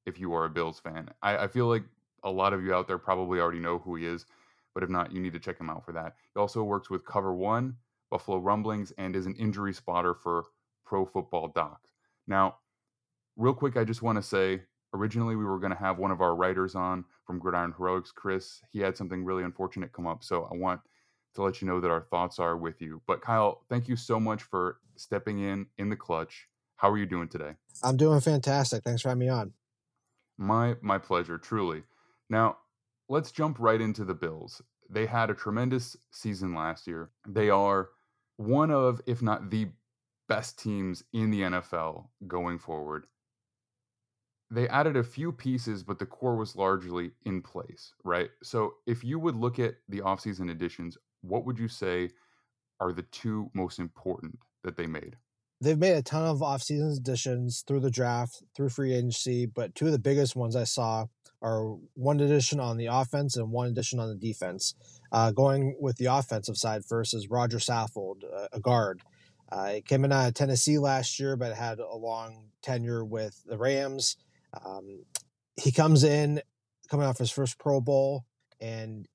[0.06, 1.10] if you are a Bills fan.
[1.22, 1.84] I, I feel like
[2.24, 4.26] a lot of you out there probably already know who he is,
[4.74, 6.16] but if not, you need to check him out for that.
[6.34, 7.76] He also works with Cover One,
[8.10, 10.46] Buffalo Rumblings, and is an injury spotter for
[10.86, 11.92] Pro Football Docs.
[12.28, 12.58] Now,
[13.38, 14.62] real quick, I just want to say
[14.94, 18.62] originally we were going to have one of our writers on from Gridiron Heroics, Chris.
[18.72, 20.24] He had something really unfortunate come up.
[20.24, 20.82] So I want
[21.36, 23.02] to let you know that our thoughts are with you.
[23.08, 26.48] But Kyle, thank you so much for stepping in in the clutch.
[26.78, 27.56] How are you doing today?
[27.84, 28.84] I'm doing fantastic.
[28.84, 29.54] Thanks for having me on.
[30.38, 31.84] My my pleasure, truly.
[32.30, 32.58] Now,
[33.10, 34.62] let's jump right into the Bills.
[34.90, 37.12] They had a tremendous season last year.
[37.28, 37.90] They are
[38.38, 39.68] one of, if not the
[40.30, 43.06] best teams in the NFL going forward.
[44.52, 48.30] They added a few pieces, but the core was largely in place, right?
[48.42, 52.10] So if you would look at the offseason additions, what would you say
[52.80, 55.18] are the two most important that they made?
[55.62, 59.88] They've made a ton of offseason additions through the draft, through free agency, but two
[59.88, 61.08] of the biggest ones I saw
[61.42, 64.74] are one addition on the offense and one addition on the defense.
[65.12, 69.02] Uh, going with the offensive side first is Roger Saffold, uh, a guard.
[69.52, 73.42] Uh, he came in out of Tennessee last year, but had a long tenure with
[73.46, 74.16] the Rams.
[74.66, 75.04] Um,
[75.56, 76.42] he comes in
[76.90, 78.26] coming off his first Pro Bowl,
[78.60, 79.08] and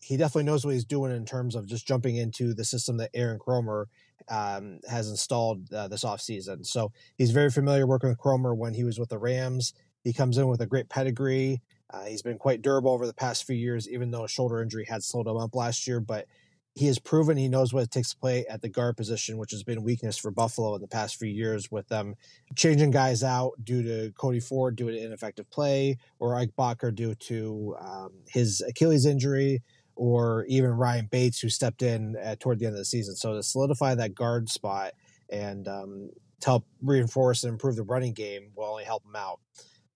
[0.00, 3.10] he definitely knows what he's doing in terms of just jumping into the system that
[3.14, 3.86] Aaron Kromer
[4.28, 6.66] um, has installed uh, this offseason.
[6.66, 9.74] So he's very familiar working with Cromer when he was with the Rams.
[10.02, 11.62] He comes in with a great pedigree.
[11.88, 14.86] Uh, he's been quite durable over the past few years, even though a shoulder injury
[14.88, 16.00] had slowed him up last year.
[16.00, 16.26] But
[16.74, 19.50] he has proven he knows what it takes to play at the guard position, which
[19.50, 22.14] has been weakness for Buffalo in the past few years with them
[22.56, 27.14] changing guys out due to Cody Ford due to ineffective play, or Ike Boettger due
[27.14, 29.62] to um, his Achilles injury,
[29.96, 33.16] or even Ryan Bates who stepped in at, toward the end of the season.
[33.16, 34.92] So to solidify that guard spot
[35.28, 36.10] and um,
[36.40, 39.40] to help reinforce and improve the running game will only help him out.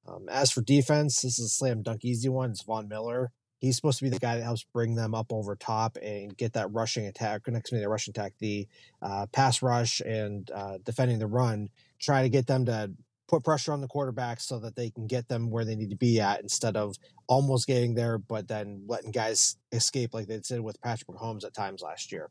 [0.06, 2.50] Um, as for defense, this is a slam dunk easy one.
[2.50, 3.32] It's Von Miller.
[3.66, 6.52] He's supposed to be the guy that helps bring them up over top and get
[6.52, 8.66] that rushing attack, to me, the rushing attack, the
[9.02, 11.68] uh, pass rush and uh, defending the run.
[11.98, 12.92] Try to get them to
[13.28, 15.96] put pressure on the quarterback so that they can get them where they need to
[15.96, 16.94] be at instead of
[17.26, 21.52] almost getting there, but then letting guys escape like they did with Patrick Mahomes at
[21.52, 22.30] times last year.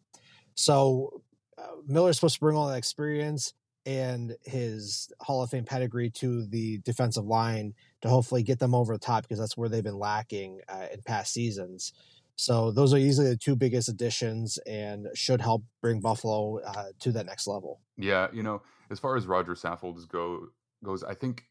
[0.55, 1.21] So
[1.57, 3.53] uh, Miller's supposed to bring all that experience
[3.85, 8.93] and his Hall of Fame pedigree to the defensive line to hopefully get them over
[8.93, 11.93] the top because that's where they've been lacking uh, in past seasons.
[12.35, 17.11] So those are easily the two biggest additions and should help bring Buffalo uh, to
[17.13, 17.79] that next level.
[17.97, 20.47] Yeah, you know, as far as Roger Saffold go
[20.83, 21.43] goes, I think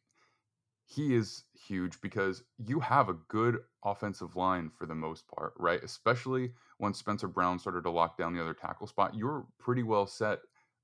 [0.87, 5.83] he is huge because you have a good offensive line for the most part, right?
[5.83, 10.07] Especially once Spencer Brown started to lock down the other tackle spot, you're pretty well
[10.07, 10.41] set.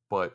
[0.09, 0.35] But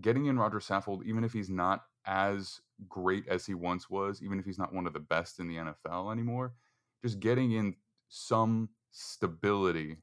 [0.00, 4.38] getting in Roger Saffold, even if he's not as great as he once was, even
[4.38, 6.52] if he's not one of the best in the NFL anymore,
[7.02, 7.74] just getting in
[8.08, 9.96] some stability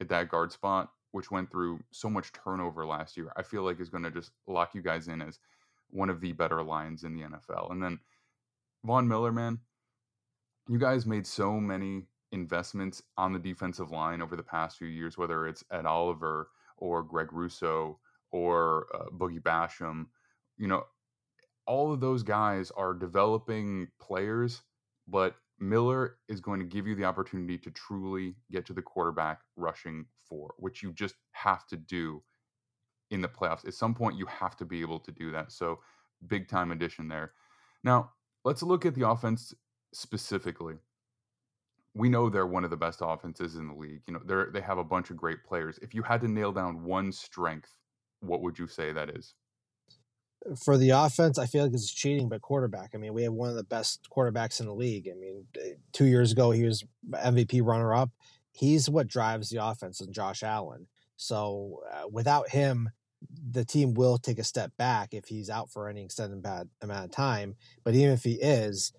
[0.00, 3.80] at that guard spot, which went through so much turnover last year, I feel like
[3.80, 5.38] is going to just lock you guys in as
[5.90, 7.72] one of the better lines in the NFL.
[7.72, 7.98] And then
[8.84, 9.58] Von Miller, man,
[10.68, 15.16] you guys made so many investments on the defensive line over the past few years,
[15.16, 17.98] whether it's Ed Oliver or Greg Rousseau
[18.32, 20.06] or uh, Boogie Basham.
[20.56, 20.84] You know,
[21.66, 24.62] all of those guys are developing players,
[25.06, 29.40] but Miller is going to give you the opportunity to truly get to the quarterback
[29.56, 32.22] rushing for, which you just have to do
[33.10, 33.66] in the playoffs.
[33.66, 35.52] At some point, you have to be able to do that.
[35.52, 35.80] So,
[36.26, 37.32] big time addition there.
[37.84, 38.12] Now,
[38.44, 39.54] let's look at the offense
[39.94, 40.76] specifically.
[41.94, 44.02] we know they're one of the best offenses in the league.
[44.06, 45.78] You know, they're they have a bunch of great players.
[45.82, 47.70] If you had to nail down one strength,
[48.20, 49.34] what would you say that is?
[50.64, 52.90] For the offense, I feel like it's cheating, but quarterback.
[52.94, 55.08] I mean, we have one of the best quarterbacks in the league.
[55.10, 58.10] I mean, eh, two years ago he was MVP runner up.
[58.52, 60.86] He's what drives the offense, and Josh Allen.
[61.16, 62.90] So uh, without him,
[63.50, 67.04] the team will take a step back if he's out for any extended bad amount
[67.04, 67.56] of time.
[67.84, 68.92] But even if he is,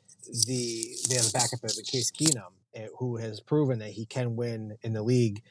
[0.45, 4.36] the they have a backup of Case Keenum, eh, who has proven that he can
[4.36, 5.41] win in the league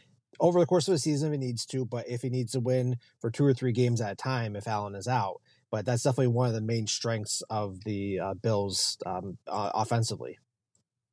[0.41, 1.85] over the course of a season if he needs to.
[1.85, 4.67] But if he needs to win for two or three games at a time, if
[4.67, 8.99] Allen is out, but that's definitely one of the main strengths of the uh, Bills
[9.07, 10.39] um, uh, offensively.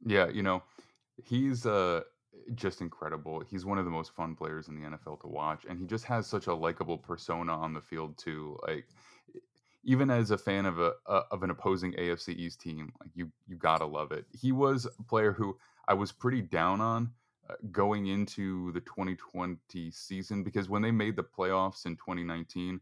[0.06, 0.64] Yeah, you know,
[1.24, 2.02] he's uh
[2.54, 3.42] just incredible.
[3.50, 6.06] He's one of the most fun players in the NFL to watch, and he just
[6.06, 8.60] has such a likable persona on the field too.
[8.68, 8.86] Like
[9.84, 13.32] even as a fan of a, a of an opposing AFC East team, like you
[13.48, 14.26] you gotta love it.
[14.32, 15.58] He was a player who
[15.88, 17.10] I was pretty down on uh,
[17.72, 22.80] going into the 2020 season because when they made the playoffs in 2019,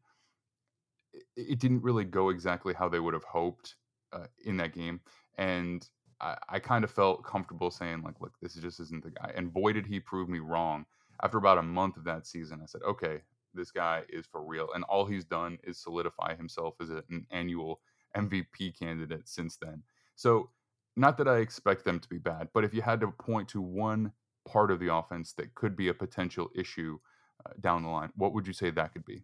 [1.13, 3.75] it, it didn't really go exactly how they would have hoped
[4.11, 4.99] uh, in that game,
[5.37, 5.89] and
[6.21, 9.31] I, I kind of felt comfortable saying like, look, this just isn't the guy.
[9.35, 10.85] And boy, did he prove me wrong.
[11.21, 13.21] After about a month of that season, I said, okay,
[13.53, 14.69] this guy is for real.
[14.73, 17.81] And all he's done is solidify himself as a, an annual
[18.17, 19.83] MVP candidate since then.
[20.15, 20.49] So,
[20.95, 23.61] not that I expect them to be bad, but if you had to point to
[23.61, 24.11] one
[24.45, 26.99] part of the offense that could be a potential issue
[27.45, 29.23] uh, down the line, what would you say that could be?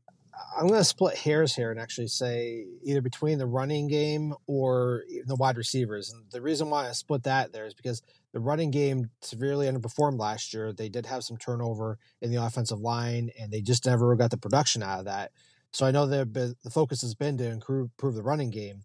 [0.58, 5.04] I'm going to split hairs here and actually say either between the running game or
[5.26, 6.12] the wide receivers.
[6.12, 8.02] And the reason why I split that there is because
[8.32, 10.72] the running game severely underperformed last year.
[10.72, 14.38] They did have some turnover in the offensive line, and they just never got the
[14.38, 15.32] production out of that.
[15.72, 18.84] So I know that the focus has been to improve, the running game.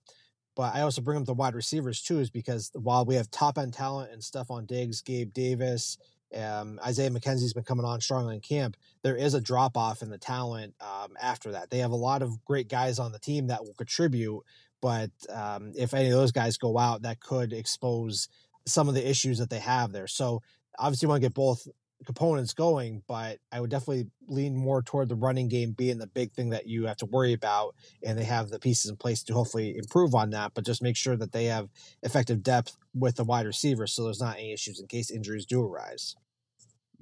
[0.56, 3.58] But I also bring up the wide receivers too, is because while we have top
[3.58, 5.98] end talent and stuff on Diggs, Gabe Davis,
[6.36, 8.76] um, Isaiah McKenzie's been coming on strongly in camp.
[9.02, 11.70] There is a drop off in the talent um, after that.
[11.70, 14.42] They have a lot of great guys on the team that will contribute,
[14.80, 18.28] but um, if any of those guys go out, that could expose
[18.66, 20.06] some of the issues that they have there.
[20.06, 20.42] So
[20.78, 21.66] obviously, you want to get both
[22.04, 26.32] components going, but I would definitely lean more toward the running game being the big
[26.32, 27.74] thing that you have to worry about.
[28.02, 30.96] And they have the pieces in place to hopefully improve on that, but just make
[30.96, 31.68] sure that they have
[32.02, 35.62] effective depth with the wide receivers so there's not any issues in case injuries do
[35.62, 36.16] arise.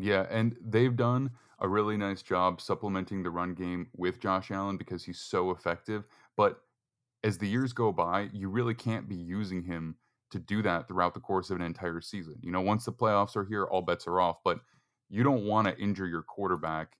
[0.02, 1.30] Yeah, and they've done
[1.60, 6.04] a really nice job supplementing the run game with Josh Allen because he's so effective.
[6.36, 6.60] But
[7.22, 9.94] as the years go by, you really can't be using him
[10.32, 12.34] to do that throughout the course of an entire season.
[12.42, 14.38] You know, once the playoffs are here, all bets are off.
[14.42, 14.58] But
[15.08, 16.96] you don't want to injure your quarterback,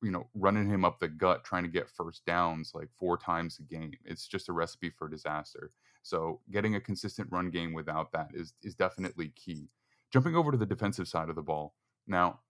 [0.00, 3.58] you know, running him up the gut trying to get first downs like four times
[3.58, 3.90] a game.
[4.04, 5.72] It's just a recipe for disaster.
[6.02, 9.68] So getting a consistent run game without that is is definitely key.
[10.12, 11.74] Jumping over to the defensive side of the ball,
[12.10, 12.40] now,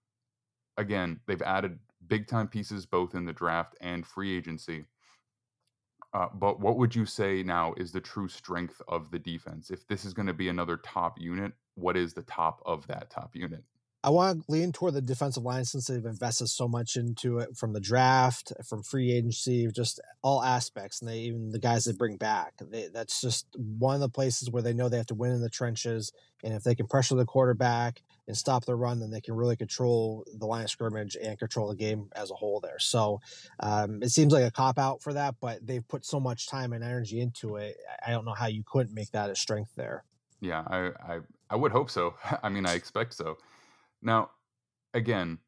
[0.76, 4.86] again, they've added big time pieces both in the draft and free agency.
[6.12, 9.70] Uh, but what would you say now is the true strength of the defense?
[9.70, 13.10] If this is going to be another top unit, what is the top of that
[13.10, 13.62] top unit?
[14.02, 17.54] I want to lean toward the defensive line since they've invested so much into it
[17.54, 21.92] from the draft, from free agency, just all aspects, and they even the guys they
[21.92, 22.54] bring back.
[22.60, 25.42] They, that's just one of the places where they know they have to win in
[25.42, 29.20] the trenches, and if they can pressure the quarterback and stop the run, then they
[29.20, 32.60] can really control the line of scrimmage and control the game as a whole.
[32.60, 33.20] There, so
[33.60, 36.72] um, it seems like a cop out for that, but they've put so much time
[36.72, 37.76] and energy into it.
[38.06, 40.04] I don't know how you couldn't make that a strength there.
[40.40, 41.18] Yeah, I I,
[41.50, 42.14] I would hope so.
[42.42, 43.36] I mean, I expect so.
[44.00, 44.30] Now,
[44.94, 45.38] again,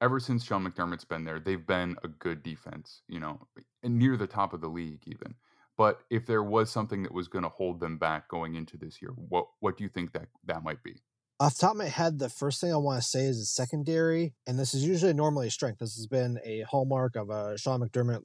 [0.00, 3.40] ever since Sean McDermott's been there, they've been a good defense, you know,
[3.82, 5.34] near the top of the league even.
[5.76, 9.00] But if there was something that was going to hold them back going into this
[9.00, 11.00] year, what what do you think that that might be?
[11.40, 13.44] Off the top of my head, the first thing I want to say is the
[13.44, 15.78] secondary, and this is usually normally a strength.
[15.78, 18.24] This has been a hallmark of a Sean McDermott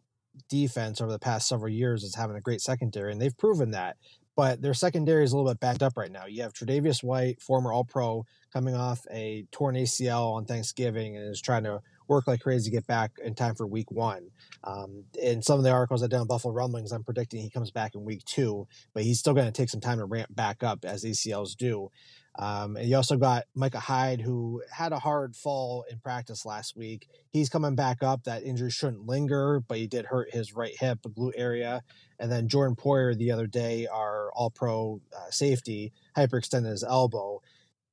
[0.50, 3.98] defense over the past several years is having a great secondary, and they've proven that
[4.36, 6.26] but their secondary is a little bit backed up right now.
[6.26, 11.30] You have Tre'Davious White, former All Pro, coming off a torn ACL on Thanksgiving and
[11.30, 14.30] is trying to work like crazy to get back in time for Week One.
[14.64, 17.72] Um, in some of the articles I did on Buffalo Rumblings, I'm predicting he comes
[17.72, 20.64] back in Week Two, but he's still going to take some time to ramp back
[20.64, 21.92] up as ACLs do.
[22.36, 26.76] Um, and you also got Micah Hyde, who had a hard fall in practice last
[26.76, 27.08] week.
[27.30, 28.24] He's coming back up.
[28.24, 31.84] That injury shouldn't linger, but he did hurt his right hip, glute area.
[32.20, 37.42] And then Jordan Poyer the other day, our all pro uh, safety, hyperextended his elbow.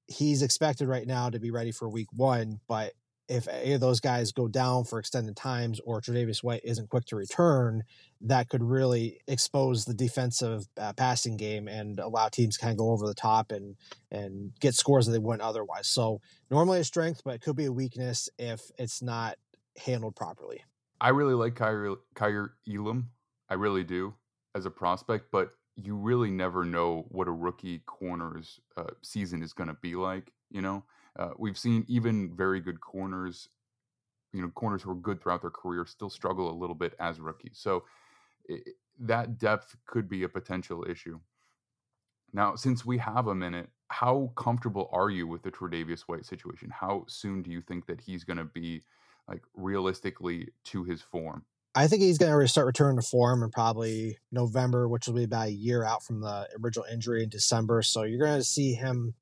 [0.06, 2.94] He's expected right now to be ready for week one, but
[3.30, 7.04] if any of those guys go down for extended times or Tre'Davious White isn't quick
[7.06, 7.84] to return,
[8.22, 12.78] that could really expose the defensive uh, passing game and allow teams to kind of
[12.78, 13.76] go over the top and
[14.10, 15.86] and get scores that they wouldn't otherwise.
[15.86, 16.20] So
[16.50, 19.36] normally a strength, but it could be a weakness if it's not
[19.78, 20.64] handled properly.
[21.00, 23.10] I really like Kaiir, Kaiir Elam.
[23.48, 24.14] I really do
[24.56, 29.52] as a prospect, but you really never know what a rookie corner's uh, season is
[29.52, 30.32] going to be like.
[30.50, 30.82] You know,
[31.18, 33.48] uh, we've seen even very good corners,
[34.32, 37.20] you know, corners who are good throughout their career still struggle a little bit as
[37.20, 37.58] rookies.
[37.60, 37.84] So
[38.46, 41.18] it, that depth could be a potential issue.
[42.32, 46.70] Now, since we have a minute, how comfortable are you with the Tre'Davious White situation?
[46.70, 48.82] How soon do you think that he's going to be
[49.26, 51.44] like realistically to his form?
[51.74, 55.24] I think he's going to start returning to form in probably November, which will be
[55.24, 57.82] about a year out from the original injury in December.
[57.82, 59.14] So you're going to see him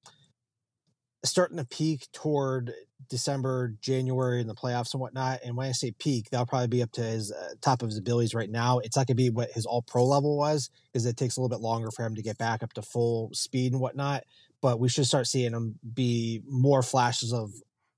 [1.25, 2.73] starting to peak toward
[3.09, 5.41] December, January in the playoffs and whatnot.
[5.45, 7.99] And when I say peak, that'll probably be up to his uh, top of his
[7.99, 8.79] abilities right now.
[8.79, 11.41] It's not going to be what his all pro level was because it takes a
[11.41, 14.25] little bit longer for him to get back up to full speed and whatnot.
[14.61, 17.53] But we should start seeing him be more flashes of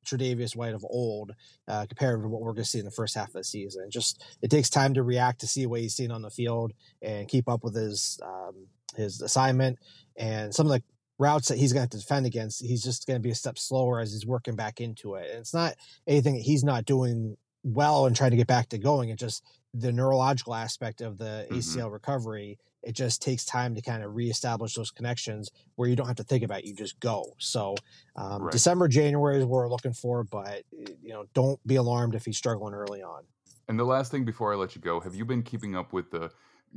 [0.06, 1.32] Tre'Davious White of old
[1.68, 3.90] uh, compared to what we're going to see in the first half of the season.
[3.90, 7.28] Just it takes time to react to see what he's seen on the field and
[7.28, 8.66] keep up with his um,
[8.96, 9.78] his assignment
[10.16, 10.82] and some of the
[11.20, 12.64] routes that he's going to have to defend against.
[12.64, 15.30] He's just going to be a step slower as he's working back into it.
[15.30, 15.74] And it's not
[16.06, 19.10] anything that he's not doing well and trying to get back to going.
[19.10, 19.44] It's just
[19.74, 21.92] the neurological aspect of the ACL mm-hmm.
[21.92, 26.16] recovery it just takes time to kind of reestablish those connections where you don't have
[26.16, 27.74] to think about it, you just go so
[28.16, 28.52] um, right.
[28.52, 32.24] december january is what we're looking for but eh, you know don't be alarmed if
[32.24, 33.22] he's struggling early on
[33.68, 36.10] and the last thing before i let you go have you been keeping up with
[36.10, 36.30] the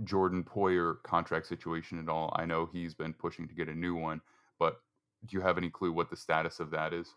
[0.04, 3.96] jordan poyer contract situation at all i know he's been pushing to get a new
[3.96, 4.22] one
[4.64, 4.80] but
[5.26, 7.14] do you have any clue what the status of that is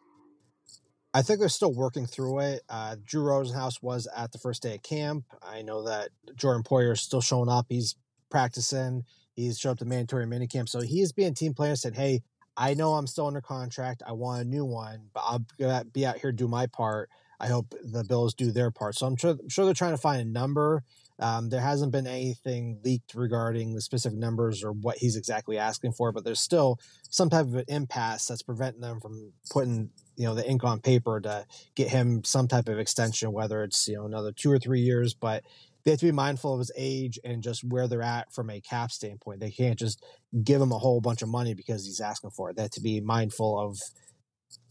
[1.15, 2.63] I think they're still working through it.
[2.69, 5.25] Uh, Drew Rosenhaus was at the first day of camp.
[5.43, 7.67] I know that Jordan Poyer is still showing up.
[7.71, 7.95] He's
[8.29, 9.05] practicing.
[9.35, 10.69] He's showed up to mandatory minicamp.
[10.69, 12.21] So he is being team player said, Hey,
[12.55, 14.03] I know I'm still under contract.
[14.07, 17.09] I want a new one, but I'll be out here do my part.
[17.41, 18.97] I hope the Bills do their part.
[18.97, 20.83] So I'm I'm sure they're trying to find a number.
[21.19, 25.93] Um, there hasn't been anything leaked regarding the specific numbers or what he's exactly asking
[25.93, 30.25] for, but there's still some type of an impasse that's preventing them from putting you
[30.25, 33.97] know the ink on paper to get him some type of extension, whether it's you
[33.97, 35.15] know another two or three years.
[35.15, 35.43] But
[35.85, 38.61] they have to be mindful of his age and just where they're at from a
[38.61, 39.41] cap standpoint.
[39.41, 40.05] They can't just
[40.43, 42.57] give him a whole bunch of money because he's asking for it.
[42.57, 43.79] They have to be mindful of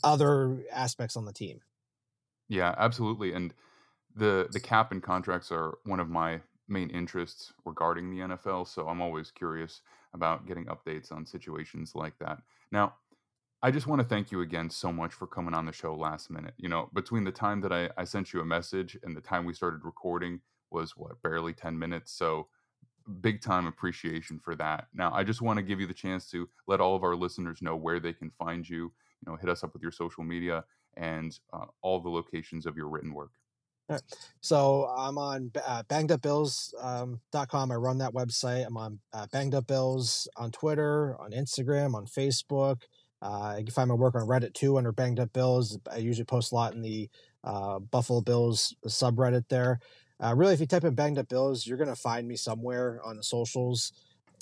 [0.03, 1.59] other aspects on the team.
[2.49, 3.33] Yeah, absolutely.
[3.33, 3.53] And
[4.15, 8.67] the the cap and contracts are one of my main interests regarding the NFL.
[8.67, 9.81] So I'm always curious
[10.13, 12.41] about getting updates on situations like that.
[12.71, 12.95] Now,
[13.61, 16.31] I just want to thank you again so much for coming on the show last
[16.31, 16.53] minute.
[16.57, 19.45] You know, between the time that I, I sent you a message and the time
[19.45, 20.41] we started recording,
[20.71, 22.47] was what barely 10 minutes so
[23.21, 26.49] big time appreciation for that now i just want to give you the chance to
[26.67, 28.91] let all of our listeners know where they can find you
[29.21, 30.63] you know hit us up with your social media
[30.97, 33.31] and uh, all the locations of your written work
[34.41, 37.19] so i'm on uh, bangedupbills.com
[37.53, 41.93] um, i run that website i'm on uh, banged up bills on twitter on instagram
[41.93, 42.81] on facebook
[43.21, 46.25] uh, you can find my work on reddit too under banged up bills i usually
[46.25, 47.09] post a lot in the
[47.43, 49.79] uh, buffalo bills subreddit there
[50.23, 53.01] uh, really, if you type in Banged Up Bills, you're going to find me somewhere
[53.03, 53.91] on the socials.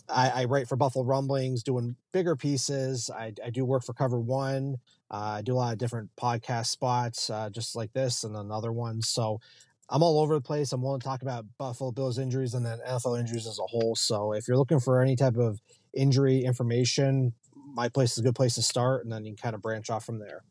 [0.10, 3.10] I, I, write for Buffalo Rumblings, doing bigger pieces.
[3.10, 4.76] I, I do work for Cover One.
[5.14, 8.72] Uh, I do a lot of different podcast spots, uh, just like this, and another
[8.72, 9.04] one.
[9.04, 9.40] So
[9.88, 10.72] I'm all over the place.
[10.72, 13.96] I'm willing to talk about Buffalo Bills injuries and then NFL injuries as a whole.
[13.96, 15.62] So if you're looking for any type of
[15.94, 17.34] injury information,
[17.76, 19.92] my place is a good place to start, and then you can kind of branch
[19.92, 20.44] off from there.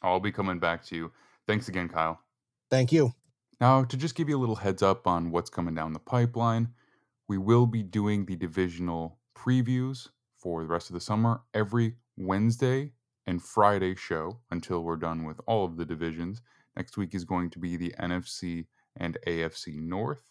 [0.00, 1.12] I'll be coming back to you.
[1.46, 2.20] Thanks again, Kyle.
[2.70, 3.12] Thank you.
[3.60, 6.68] Now, to just give you a little heads up on what's coming down the pipeline,
[7.28, 12.92] we will be doing the divisional previews for the rest of the summer every Wednesday
[13.26, 16.42] and Friday show until we're done with all of the divisions.
[16.76, 18.66] Next week is going to be the NFC
[18.96, 20.30] and AFC North.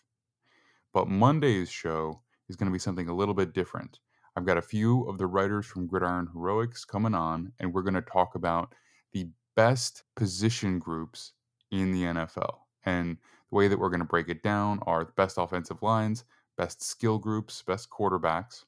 [0.93, 3.99] But Monday's show is going to be something a little bit different.
[4.35, 7.93] I've got a few of the writers from Gridiron Heroics coming on, and we're going
[7.93, 8.73] to talk about
[9.13, 11.33] the best position groups
[11.71, 12.59] in the NFL.
[12.85, 13.17] And
[13.49, 16.23] the way that we're going to break it down are the best offensive lines,
[16.57, 18.63] best skill groups, best quarterbacks,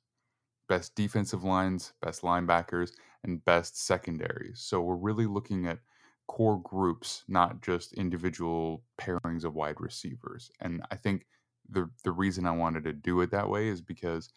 [0.67, 2.91] best defensive lines, best linebackers,
[3.23, 4.61] and best secondaries.
[4.61, 5.79] So we're really looking at
[6.27, 10.49] core groups, not just individual pairings of wide receivers.
[10.61, 11.25] And I think
[11.69, 14.29] the the reason I wanted to do it that way is because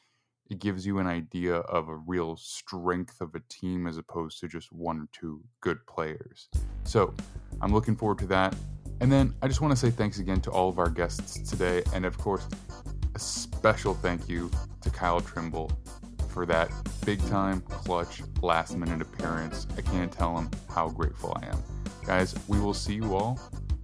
[0.51, 4.49] it gives you an idea of a real strength of a team as opposed to
[4.49, 6.49] just one or two good players.
[6.85, 7.15] So
[7.63, 8.55] I'm looking forward to that.
[9.01, 11.83] And then I just want to say thanks again to all of our guests today.
[11.95, 12.47] And of course,
[13.15, 14.51] a special thank you
[14.83, 15.73] to Kyle Trimble
[16.35, 16.69] for that
[17.07, 19.69] big time, clutch, last minute appearance.
[19.79, 21.63] I can't tell him how grateful I am.
[22.05, 23.39] Guys, we will see you all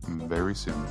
[0.09, 0.85] very soon.